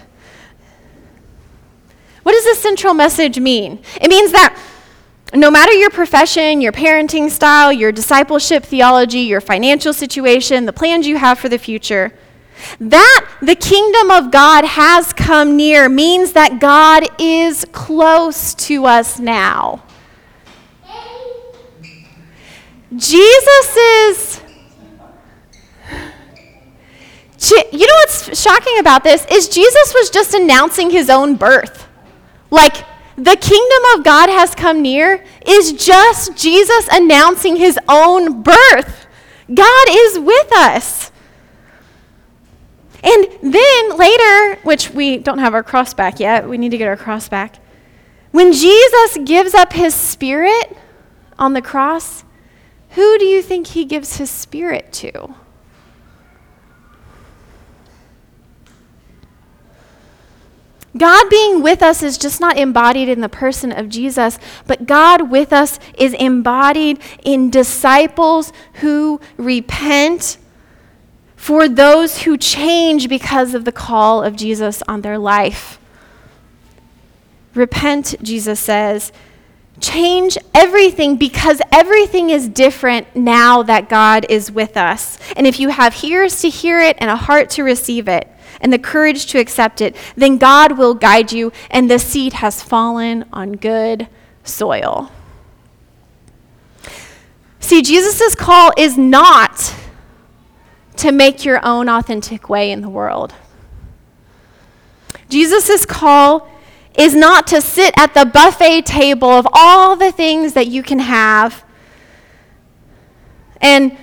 What 2.22 2.33
does 2.33 2.44
this 2.44 2.61
central 2.61 2.94
message 2.94 3.38
mean? 3.38 3.81
It 4.01 4.09
means 4.09 4.33
that 4.33 4.57
no 5.35 5.51
matter 5.51 5.73
your 5.73 5.91
profession, 5.91 6.61
your 6.61 6.73
parenting 6.73 7.31
style, 7.31 7.73
your 7.73 7.93
discipleship 7.93 8.64
theology, 8.64 9.21
your 9.21 9.41
financial 9.41 9.93
situation, 9.93 10.64
the 10.64 10.73
plans 10.73 11.07
you 11.07 11.17
have 11.17 11.38
for 11.38 11.49
the 11.49 11.59
future, 11.59 12.12
that 12.81 13.29
the 13.41 13.55
kingdom 13.55 14.11
of 14.11 14.31
God 14.31 14.64
has 14.64 15.12
come 15.12 15.57
near 15.57 15.88
means 15.88 16.33
that 16.33 16.61
God 16.61 17.05
is 17.21 17.64
close 17.73 18.55
to 18.55 18.87
us 18.87 19.19
now. 19.19 19.85
Jesus 22.97 23.77
is. 23.77 24.41
You 27.73 27.87
know 27.87 27.95
what's 28.01 28.41
shocking 28.41 28.79
about 28.81 29.05
this 29.05 29.25
is 29.31 29.49
Jesus 29.49 29.95
was 29.95 30.11
just 30.11 30.35
announcing 30.35 30.91
his 30.91 31.09
own 31.09 31.37
birth. 31.37 31.87
Like, 32.51 32.85
the 33.18 33.37
kingdom 33.37 33.83
of 33.96 34.04
God 34.04 34.28
has 34.28 34.54
come 34.54 34.81
near 34.81 35.24
is 35.44 35.72
just 35.72 36.37
Jesus 36.37 36.88
announcing 36.92 37.57
his 37.57 37.76
own 37.88 38.42
birth. 38.42 39.07
God 39.52 39.87
is 39.90 40.20
with 40.20 40.52
us. 40.52 41.11
And 43.02 43.26
then 43.42 43.96
later, 43.96 44.61
which 44.62 44.90
we 44.90 45.18
don't 45.18 45.38
have 45.38 45.52
our 45.52 45.64
cross 45.64 45.94
back 45.94 46.20
yet, 46.20 46.48
we 46.48 46.59
need 46.59 46.70
to 46.70 46.78
get 46.78 46.87
our 46.87 46.96
cross 46.96 47.28
back. 47.28 47.59
When 48.31 48.52
Jesus 48.52 49.18
gives 49.24 49.52
up 49.52 49.72
his 49.72 49.94
spirit 49.94 50.76
on 51.38 51.54
the 51.54 51.62
cross, 51.62 52.24
who 52.90 53.18
do 53.18 53.24
you 53.24 53.42
think 53.42 53.68
he 53.68 53.85
gives 53.85 54.18
his 54.18 54.31
spirit 54.31 54.92
to? 54.94 55.35
God 60.96 61.29
being 61.29 61.62
with 61.62 61.83
us 61.83 62.03
is 62.03 62.16
just 62.18 62.40
not 62.40 62.57
embodied 62.57 63.09
in 63.09 63.20
the 63.20 63.29
person 63.29 63.72
of 63.72 63.88
Jesus, 63.88 64.38
but 64.66 64.87
God 64.87 65.31
with 65.31 65.53
us 65.53 65.79
is 65.96 66.14
embodied 66.14 66.98
in 67.22 67.51
disciples 67.51 68.53
who 68.74 69.20
repent 69.37 70.38
for 71.37 71.68
those 71.68 72.22
who 72.22 72.37
change 72.37 73.09
because 73.09 73.55
of 73.55 73.64
the 73.64 73.72
call 73.72 74.22
of 74.22 74.35
Jesus 74.35 74.83
on 74.88 75.03
their 75.03 75.18
life. 75.18 75.79
Repent, 77.55 78.14
Jesus 78.22 78.59
says. 78.59 79.12
Change 79.81 80.37
everything 80.55 81.16
because 81.16 81.62
everything 81.70 82.31
is 82.31 82.48
different 82.48 83.14
now 83.14 83.62
that 83.62 83.88
God 83.88 84.27
is 84.29 84.51
with 84.51 84.77
us. 84.77 85.18
And 85.37 85.46
if 85.46 85.61
you 85.61 85.68
have 85.68 86.03
ears 86.03 86.40
to 86.40 86.48
hear 86.48 86.81
it 86.81 86.96
and 86.98 87.11
a 87.11 87.16
heart 87.16 87.51
to 87.51 87.62
receive 87.62 88.09
it, 88.09 88.29
and 88.61 88.73
the 88.73 88.79
courage 88.79 89.27
to 89.27 89.38
accept 89.38 89.81
it, 89.81 89.97
then 90.16 90.38
God 90.38 90.79
will 90.79 90.94
guide 90.94 91.33
you, 91.33 91.53
and 91.71 91.90
the 91.90 91.99
seed 91.99 92.35
has 92.35 92.62
fallen 92.62 93.25
on 93.33 93.53
good 93.53 94.09
soil. 94.44 95.11
See, 97.61 97.83
Jesus' 97.83 98.35
call 98.35 98.73
is 98.77 98.97
not 98.97 99.75
to 100.97 101.12
make 101.12 101.44
your 101.44 101.64
own 101.64 101.88
authentic 101.88 102.49
way 102.49 102.71
in 102.71 102.81
the 102.81 102.88
world. 102.88 103.35
Jesus' 105.29 105.85
call 105.85 106.51
is 106.97 107.14
not 107.14 107.47
to 107.49 107.61
sit 107.61 107.94
at 107.97 108.14
the 108.14 108.27
buffet 108.27 108.83
table 108.83 109.29
of 109.29 109.47
all 109.53 109.94
the 109.94 110.11
things 110.11 110.55
that 110.55 110.66
you 110.66 110.83
can 110.83 110.99
have 110.99 111.64
and 113.61 113.97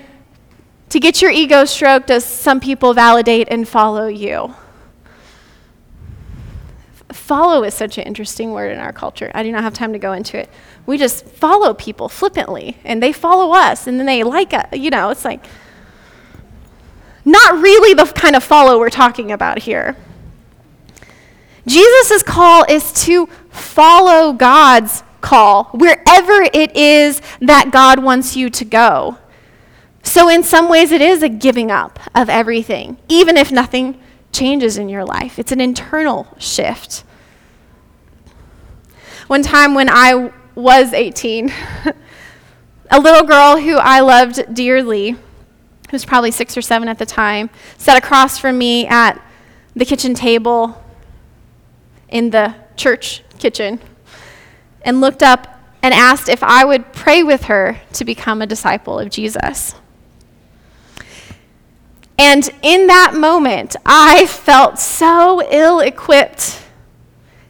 to 0.95 0.99
get 1.01 1.21
your 1.21 1.29
ego 1.29 1.65
stroked 1.65 2.09
as 2.09 2.23
some 2.23 2.61
people 2.61 2.93
validate 2.93 3.49
and 3.51 3.67
follow 3.67 4.07
you. 4.07 4.55
Follow 7.11 7.65
is 7.65 7.73
such 7.73 7.97
an 7.97 8.05
interesting 8.05 8.51
word 8.51 8.71
in 8.71 8.79
our 8.79 8.93
culture. 8.93 9.29
I 9.35 9.43
do 9.43 9.51
not 9.51 9.63
have 9.63 9.73
time 9.73 9.91
to 9.91 9.99
go 9.99 10.13
into 10.13 10.39
it. 10.39 10.49
We 10.85 10.97
just 10.97 11.25
follow 11.25 11.73
people 11.73 12.07
flippantly, 12.07 12.77
and 12.85 13.03
they 13.03 13.11
follow 13.11 13.53
us, 13.53 13.87
and 13.87 13.99
then 13.99 14.05
they 14.05 14.23
like 14.23 14.53
us. 14.53 14.67
You 14.71 14.89
know, 14.89 15.09
it's 15.09 15.25
like 15.25 15.43
not 17.25 17.61
really 17.61 17.93
the 17.93 18.05
kind 18.05 18.37
of 18.37 18.41
follow 18.41 18.79
we're 18.79 18.89
talking 18.89 19.33
about 19.33 19.59
here. 19.63 19.97
Jesus' 21.67 22.23
call 22.23 22.63
is 22.69 22.93
to 23.03 23.27
follow 23.49 24.31
God's 24.31 25.03
call 25.19 25.65
wherever 25.73 26.41
it 26.53 26.73
is 26.73 27.21
that 27.41 27.71
God 27.71 28.01
wants 28.01 28.37
you 28.37 28.49
to 28.51 28.63
go. 28.63 29.17
So, 30.05 30.29
in 30.29 30.43
some 30.43 30.69
ways, 30.69 30.91
it 30.91 31.01
is 31.01 31.23
a 31.23 31.27
giving 31.27 31.71
up 31.71 31.99
of 32.13 32.29
everything, 32.29 32.97
even 33.09 33.35
if 33.35 33.51
nothing 33.51 33.99
changes 34.31 34.77
in 34.77 34.87
your 34.87 35.03
life. 35.03 35.39
It's 35.39 35.51
an 35.51 35.59
internal 35.59 36.27
shift. 36.37 37.03
One 39.27 39.41
time 39.41 39.73
when 39.73 39.89
I 39.89 40.31
was 40.53 40.93
18, 40.93 41.51
a 42.91 42.99
little 42.99 43.23
girl 43.23 43.57
who 43.57 43.77
I 43.77 44.01
loved 44.01 44.53
dearly, 44.53 45.09
who 45.09 45.19
was 45.91 46.05
probably 46.05 46.31
six 46.31 46.55
or 46.55 46.61
seven 46.61 46.87
at 46.87 46.99
the 46.99 47.05
time, 47.07 47.49
sat 47.79 47.97
across 47.97 48.37
from 48.37 48.59
me 48.59 48.85
at 48.85 49.19
the 49.75 49.85
kitchen 49.85 50.13
table 50.13 50.81
in 52.09 52.29
the 52.29 52.53
church 52.77 53.23
kitchen 53.39 53.79
and 54.83 55.01
looked 55.01 55.23
up 55.23 55.59
and 55.81 55.95
asked 55.95 56.29
if 56.29 56.43
I 56.43 56.63
would 56.63 56.93
pray 56.93 57.23
with 57.23 57.45
her 57.45 57.81
to 57.93 58.05
become 58.05 58.43
a 58.43 58.47
disciple 58.47 58.99
of 58.99 59.09
Jesus. 59.09 59.73
And 62.17 62.49
in 62.61 62.87
that 62.87 63.13
moment, 63.13 63.75
I 63.85 64.25
felt 64.25 64.79
so 64.79 65.41
ill 65.51 65.79
equipped 65.79 66.61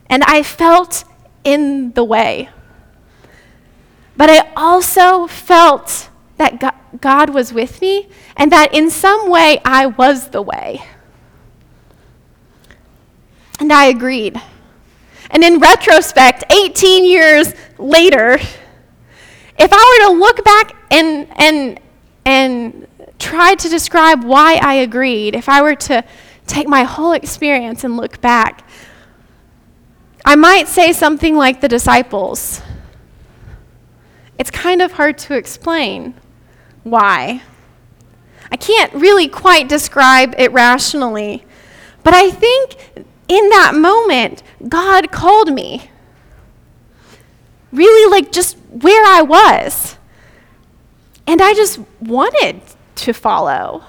and 0.08 0.24
I 0.24 0.42
felt 0.42 1.04
in 1.44 1.92
the 1.92 2.04
way. 2.04 2.48
But 4.16 4.30
I 4.30 4.52
also 4.56 5.26
felt 5.26 6.08
that 6.38 7.00
God 7.00 7.30
was 7.30 7.52
with 7.52 7.80
me 7.80 8.08
and 8.36 8.50
that 8.52 8.74
in 8.74 8.90
some 8.90 9.30
way 9.30 9.60
I 9.64 9.86
was 9.86 10.30
the 10.30 10.42
way. 10.42 10.82
And 13.60 13.72
I 13.72 13.86
agreed. 13.86 14.40
And 15.30 15.42
in 15.42 15.58
retrospect, 15.58 16.44
18 16.52 17.04
years 17.04 17.54
later, 17.78 18.38
if 19.58 19.70
I 19.72 20.06
were 20.08 20.12
to 20.12 20.18
look 20.18 20.44
back 20.44 20.76
and, 20.90 21.26
and, 21.36 21.80
and 22.24 22.86
tried 23.18 23.58
to 23.60 23.68
describe 23.68 24.24
why 24.24 24.60
I 24.62 24.74
agreed, 24.74 25.34
if 25.34 25.48
I 25.48 25.62
were 25.62 25.74
to 25.74 26.04
take 26.46 26.68
my 26.68 26.84
whole 26.84 27.12
experience 27.12 27.84
and 27.84 27.96
look 27.96 28.20
back, 28.20 28.68
I 30.24 30.36
might 30.36 30.68
say 30.68 30.92
something 30.92 31.36
like 31.36 31.60
the 31.60 31.68
disciples 31.68 32.62
it's 34.38 34.50
kind 34.50 34.82
of 34.82 34.92
hard 34.92 35.18
to 35.18 35.34
explain 35.34 36.14
why. 36.82 37.42
I 38.50 38.56
can't 38.56 38.92
really 38.94 39.28
quite 39.28 39.68
describe 39.68 40.34
it 40.38 40.52
rationally, 40.52 41.44
but 42.02 42.14
I 42.14 42.30
think 42.30 42.76
in 43.28 43.48
that 43.48 43.74
moment, 43.74 44.42
God 44.68 45.10
called 45.10 45.52
me. 45.52 45.90
Really, 47.72 48.10
like 48.10 48.30
just 48.30 48.56
where 48.70 49.04
I 49.04 49.22
was. 49.22 49.96
And 51.26 51.42
I 51.42 51.54
just 51.54 51.80
wanted 52.00 52.60
to 52.96 53.12
follow. 53.12 53.84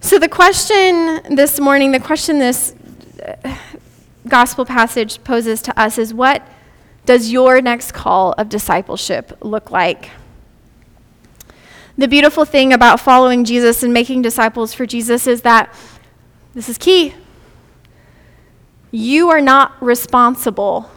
So, 0.00 0.18
the 0.18 0.28
question 0.28 1.34
this 1.34 1.58
morning, 1.58 1.92
the 1.92 2.00
question 2.00 2.38
this 2.38 2.74
uh, 3.24 3.56
gospel 4.28 4.64
passage 4.64 5.22
poses 5.24 5.62
to 5.62 5.80
us 5.80 5.98
is 5.98 6.12
what 6.14 6.46
does 7.06 7.32
your 7.32 7.60
next 7.60 7.92
call 7.92 8.32
of 8.32 8.48
discipleship 8.48 9.36
look 9.40 9.70
like? 9.70 10.10
The 11.98 12.08
beautiful 12.08 12.44
thing 12.44 12.72
about 12.72 13.00
following 13.00 13.44
Jesus 13.44 13.82
and 13.82 13.92
making 13.94 14.22
disciples 14.22 14.74
for 14.74 14.84
Jesus 14.84 15.26
is 15.26 15.42
that 15.42 15.72
this 16.54 16.68
is 16.68 16.76
key. 16.76 17.14
You 18.90 19.30
are 19.30 19.40
not 19.40 19.80
responsible 19.82 20.90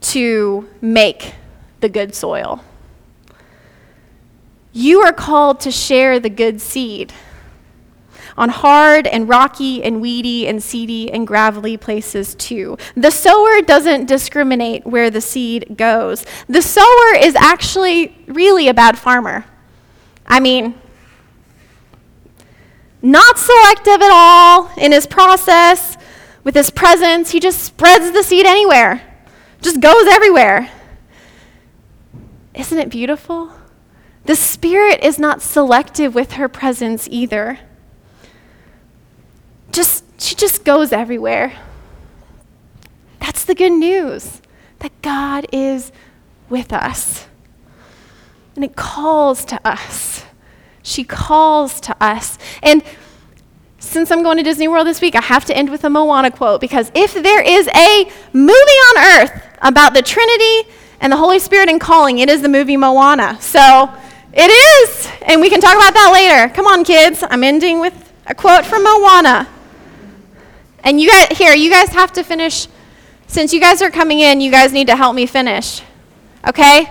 to 0.00 0.68
make 0.80 1.34
the 1.80 1.88
good 1.88 2.14
soil. 2.14 2.62
You 4.76 5.02
are 5.02 5.12
called 5.12 5.60
to 5.60 5.70
share 5.70 6.18
the 6.18 6.28
good 6.28 6.60
seed 6.60 7.12
on 8.36 8.48
hard 8.48 9.06
and 9.06 9.28
rocky 9.28 9.84
and 9.84 10.00
weedy 10.00 10.48
and 10.48 10.60
seedy 10.60 11.12
and 11.12 11.24
gravelly 11.24 11.76
places 11.76 12.34
too. 12.34 12.76
The 12.96 13.12
sower 13.12 13.62
doesn't 13.62 14.06
discriminate 14.06 14.84
where 14.84 15.10
the 15.10 15.20
seed 15.20 15.76
goes. 15.76 16.26
The 16.48 16.60
sower 16.60 17.14
is 17.16 17.36
actually 17.36 18.16
really 18.26 18.66
a 18.66 18.74
bad 18.74 18.98
farmer. 18.98 19.44
I 20.26 20.40
mean, 20.40 20.74
not 23.00 23.38
selective 23.38 24.02
at 24.02 24.10
all 24.12 24.72
in 24.76 24.90
his 24.90 25.06
process, 25.06 25.96
with 26.42 26.56
his 26.56 26.70
presence. 26.70 27.30
He 27.30 27.38
just 27.38 27.60
spreads 27.60 28.10
the 28.10 28.24
seed 28.24 28.44
anywhere, 28.44 29.02
just 29.62 29.80
goes 29.80 30.08
everywhere. 30.08 30.68
Isn't 32.54 32.78
it 32.78 32.88
beautiful? 32.88 33.52
The 34.24 34.36
Spirit 34.36 35.02
is 35.02 35.18
not 35.18 35.42
selective 35.42 36.14
with 36.14 36.32
her 36.32 36.48
presence 36.48 37.06
either 37.10 37.58
just 39.74 40.04
she 40.20 40.34
just 40.34 40.64
goes 40.64 40.92
everywhere. 40.92 41.52
That's 43.18 43.44
the 43.44 43.54
good 43.54 43.72
news 43.72 44.40
that 44.78 44.92
God 45.02 45.46
is 45.52 45.92
with 46.48 46.72
us. 46.72 47.26
And 48.54 48.64
it 48.64 48.76
calls 48.76 49.44
to 49.46 49.60
us. 49.64 50.24
She 50.82 51.02
calls 51.02 51.80
to 51.80 51.96
us. 52.00 52.38
And 52.62 52.82
since 53.78 54.10
I'm 54.10 54.22
going 54.22 54.36
to 54.36 54.42
Disney 54.42 54.68
World 54.68 54.86
this 54.86 55.00
week, 55.00 55.16
I 55.16 55.20
have 55.20 55.44
to 55.46 55.56
end 55.56 55.70
with 55.70 55.84
a 55.84 55.90
Moana 55.90 56.30
quote 56.30 56.60
because 56.60 56.90
if 56.94 57.14
there 57.14 57.42
is 57.42 57.68
a 57.68 58.10
movie 58.32 58.52
on 58.52 59.20
earth 59.20 59.42
about 59.60 59.94
the 59.94 60.02
Trinity 60.02 60.70
and 61.00 61.12
the 61.12 61.16
Holy 61.16 61.38
Spirit 61.38 61.68
and 61.68 61.80
calling, 61.80 62.18
it 62.18 62.28
is 62.28 62.42
the 62.42 62.48
movie 62.48 62.76
Moana. 62.76 63.38
So 63.40 63.92
it 64.36 64.50
is. 64.50 65.08
And 65.22 65.40
we 65.40 65.48
can 65.48 65.60
talk 65.60 65.74
about 65.74 65.94
that 65.94 66.10
later. 66.12 66.52
Come 66.54 66.66
on, 66.66 66.84
kids. 66.84 67.22
I'm 67.28 67.44
ending 67.44 67.80
with 67.80 68.12
a 68.26 68.34
quote 68.34 68.64
from 68.64 68.82
Moana. 68.82 69.48
And 70.80 71.00
you 71.00 71.10
guys, 71.10 71.38
here, 71.38 71.54
you 71.54 71.70
guys 71.70 71.88
have 71.90 72.12
to 72.12 72.22
finish. 72.22 72.68
Since 73.26 73.52
you 73.52 73.60
guys 73.60 73.80
are 73.80 73.90
coming 73.90 74.20
in, 74.20 74.40
you 74.40 74.50
guys 74.50 74.72
need 74.72 74.86
to 74.88 74.96
help 74.96 75.14
me 75.14 75.26
finish. 75.26 75.82
Okay? 76.46 76.88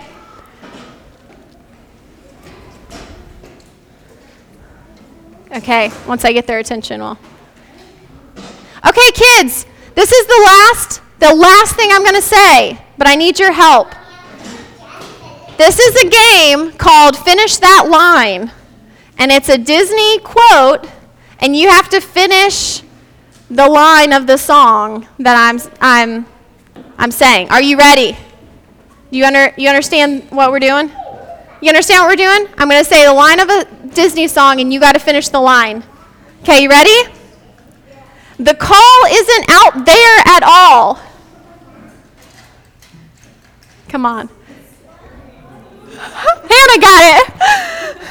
Okay, 5.52 5.92
once 6.08 6.24
I 6.24 6.32
get 6.32 6.48
their 6.48 6.58
attention, 6.58 7.00
well. 7.00 7.16
Okay, 8.86 9.10
kids, 9.12 9.64
this 9.94 10.10
is 10.10 10.26
the 10.26 10.42
last, 10.44 11.00
the 11.20 11.32
last 11.32 11.76
thing 11.76 11.90
I'm 11.92 12.02
going 12.02 12.16
to 12.16 12.22
say, 12.22 12.80
but 12.98 13.06
I 13.06 13.14
need 13.14 13.38
your 13.38 13.52
help. 13.52 13.94
This 15.56 15.78
is 15.78 16.04
a 16.04 16.08
game 16.08 16.72
called 16.72 17.16
Finish 17.16 17.58
That 17.58 17.86
Line, 17.88 18.50
and 19.18 19.30
it's 19.30 19.48
a 19.48 19.56
Disney 19.56 20.18
quote, 20.18 20.88
and 21.38 21.54
you 21.54 21.68
have 21.68 21.88
to 21.90 22.00
finish 22.00 22.82
the 23.48 23.68
line 23.68 24.12
of 24.12 24.26
the 24.26 24.36
song 24.36 25.06
that 25.20 25.36
I'm, 25.36 25.60
I'm, 25.80 26.26
I'm 26.98 27.12
saying. 27.12 27.50
Are 27.50 27.62
you 27.62 27.78
ready? 27.78 28.16
You, 29.10 29.26
under, 29.26 29.54
you 29.56 29.68
understand 29.68 30.28
what 30.30 30.50
we're 30.50 30.58
doing? 30.58 30.90
You 31.60 31.68
understand 31.68 32.00
what 32.02 32.08
we're 32.08 32.16
doing? 32.16 32.52
I'm 32.58 32.68
going 32.68 32.82
to 32.82 32.88
say 32.88 33.04
the 33.04 33.12
line 33.12 33.38
of 33.38 33.48
a 33.48 33.64
Disney 33.94 34.26
song, 34.26 34.60
and 34.60 34.72
you 34.72 34.80
got 34.80 34.94
to 34.94 34.98
finish 34.98 35.28
the 35.28 35.40
line. 35.40 35.84
Okay, 36.42 36.64
you 36.64 36.68
ready? 36.68 37.12
The 38.38 38.54
call 38.54 39.04
isn't 39.08 39.46
out 39.48 39.86
there 39.86 40.18
at 40.26 40.42
all. 40.42 40.98
Come 43.88 44.04
on. 44.04 44.28
Hannah 46.12 46.80
got 46.80 47.02
it. 47.16 48.04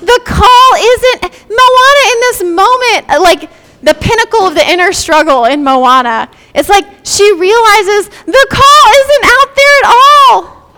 The 0.00 0.20
call 0.26 0.70
isn't 0.76 1.22
Moana 1.48 2.02
in 2.12 2.20
this 2.20 2.42
moment, 2.42 3.22
like 3.22 3.50
the 3.82 3.94
pinnacle 3.94 4.46
of 4.46 4.54
the 4.54 4.68
inner 4.68 4.92
struggle 4.92 5.44
in 5.44 5.64
Moana. 5.64 6.28
It's 6.54 6.68
like 6.68 6.86
she 7.04 7.32
realizes 7.32 8.08
the 8.08 8.46
call 8.50 8.92
isn't 9.00 9.24
out 9.24 9.56
there 9.56 9.78
at 9.78 9.94
all, 9.94 10.72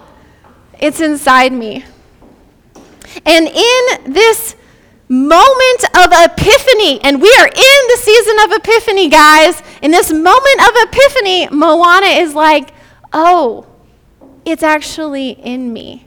it's 0.81 1.01
inside 1.01 1.53
me. 1.53 1.85
And 3.25 3.47
in 3.47 4.13
this 4.13 4.55
moment 5.09 5.85
of 5.97 6.13
epiphany, 6.13 7.01
and 7.03 7.21
we 7.21 7.33
are 7.41 7.47
in 7.47 7.89
the 7.89 7.99
season 8.01 8.37
of 8.45 8.53
epiphany, 8.53 9.09
guys, 9.09 9.63
in 9.83 9.91
this 9.91 10.13
moment 10.13 10.61
of 10.61 10.71
epiphany, 10.89 11.49
Moana 11.49 12.07
is 12.07 12.35
like, 12.35 12.71
oh, 13.13 13.67
it's 14.45 14.63
actually 14.63 15.31
in 15.31 15.73
me 15.73 16.06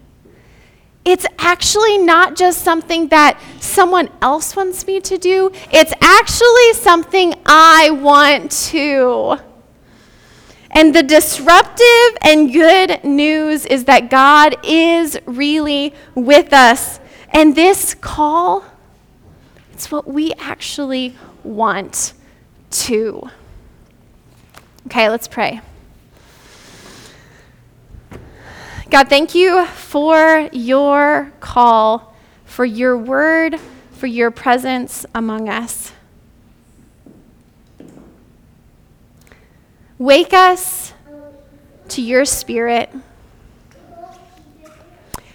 it's 1.10 1.26
actually 1.40 1.98
not 1.98 2.36
just 2.36 2.62
something 2.62 3.08
that 3.08 3.42
someone 3.60 4.10
else 4.22 4.56
wants 4.56 4.86
me 4.86 5.00
to 5.02 5.18
do, 5.18 5.52
it's 5.72 5.92
actually 6.02 6.74
something 6.74 7.34
I 7.48 7.90
want 7.90 8.52
to. 8.70 9.40
And 10.72 10.94
the 10.94 11.02
disruptive 11.02 12.18
and 12.22 12.54
good 12.54 13.04
news 13.04 13.66
is 13.66 13.86
that 13.86 14.12
God 14.12 14.56
is 14.64 15.20
really 15.26 15.96
with 16.14 16.54
us. 16.54 17.00
And 17.32 17.56
this 17.56 17.96
call, 17.96 18.64
it's 19.74 19.92
what 19.92 20.08
we 20.08 20.34
actually 20.34 21.16
want 21.44 22.14
to. 22.70 23.30
Okay, 24.86 25.10
let's 25.10 25.28
pray. 25.28 25.62
God, 28.90 29.08
thank 29.08 29.36
you 29.36 29.68
for 29.68 30.50
your 30.52 31.32
call, 31.40 32.16
for 32.46 32.66
your 32.66 32.98
word, 32.98 33.60
for 33.92 34.08
your 34.08 34.32
presence 34.32 35.06
among 35.14 35.48
us. 35.48 35.92
Wake 40.00 40.34
us 40.34 40.94
to 41.90 42.02
your 42.02 42.26
spirit. 42.26 42.90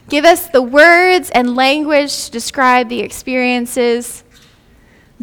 Give 0.09 0.25
us 0.25 0.49
the 0.49 0.63
words 0.63 1.31
and 1.31 1.55
language 1.55 2.25
to 2.25 2.31
describe 2.33 2.89
the 2.89 3.01
experiences 3.01 4.25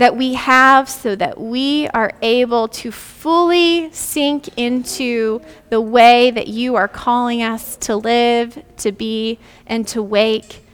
that 0.01 0.17
we 0.17 0.33
have 0.33 0.89
so 0.89 1.15
that 1.15 1.39
we 1.39 1.87
are 1.89 2.11
able 2.23 2.67
to 2.67 2.91
fully 2.91 3.87
sink 3.93 4.49
into 4.57 5.39
the 5.69 5.79
way 5.79 6.31
that 6.31 6.47
you 6.47 6.75
are 6.75 6.87
calling 6.87 7.43
us 7.43 7.77
to 7.77 7.95
live, 7.95 8.63
to 8.77 8.91
be, 8.91 9.37
and 9.67 9.87
to 9.87 10.01
wake, 10.01 10.65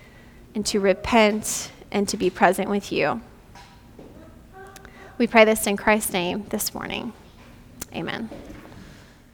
and 0.55 0.65
to 0.65 0.79
repent, 0.79 1.73
and 1.91 2.07
to 2.07 2.15
be 2.15 2.29
present 2.29 2.69
with 2.69 2.89
you. 2.89 3.19
We 5.17 5.27
pray 5.27 5.43
this 5.43 5.67
in 5.67 5.75
Christ's 5.75 6.13
name 6.13 6.45
this 6.47 6.73
morning. 6.73 7.11
Amen. 7.93 8.29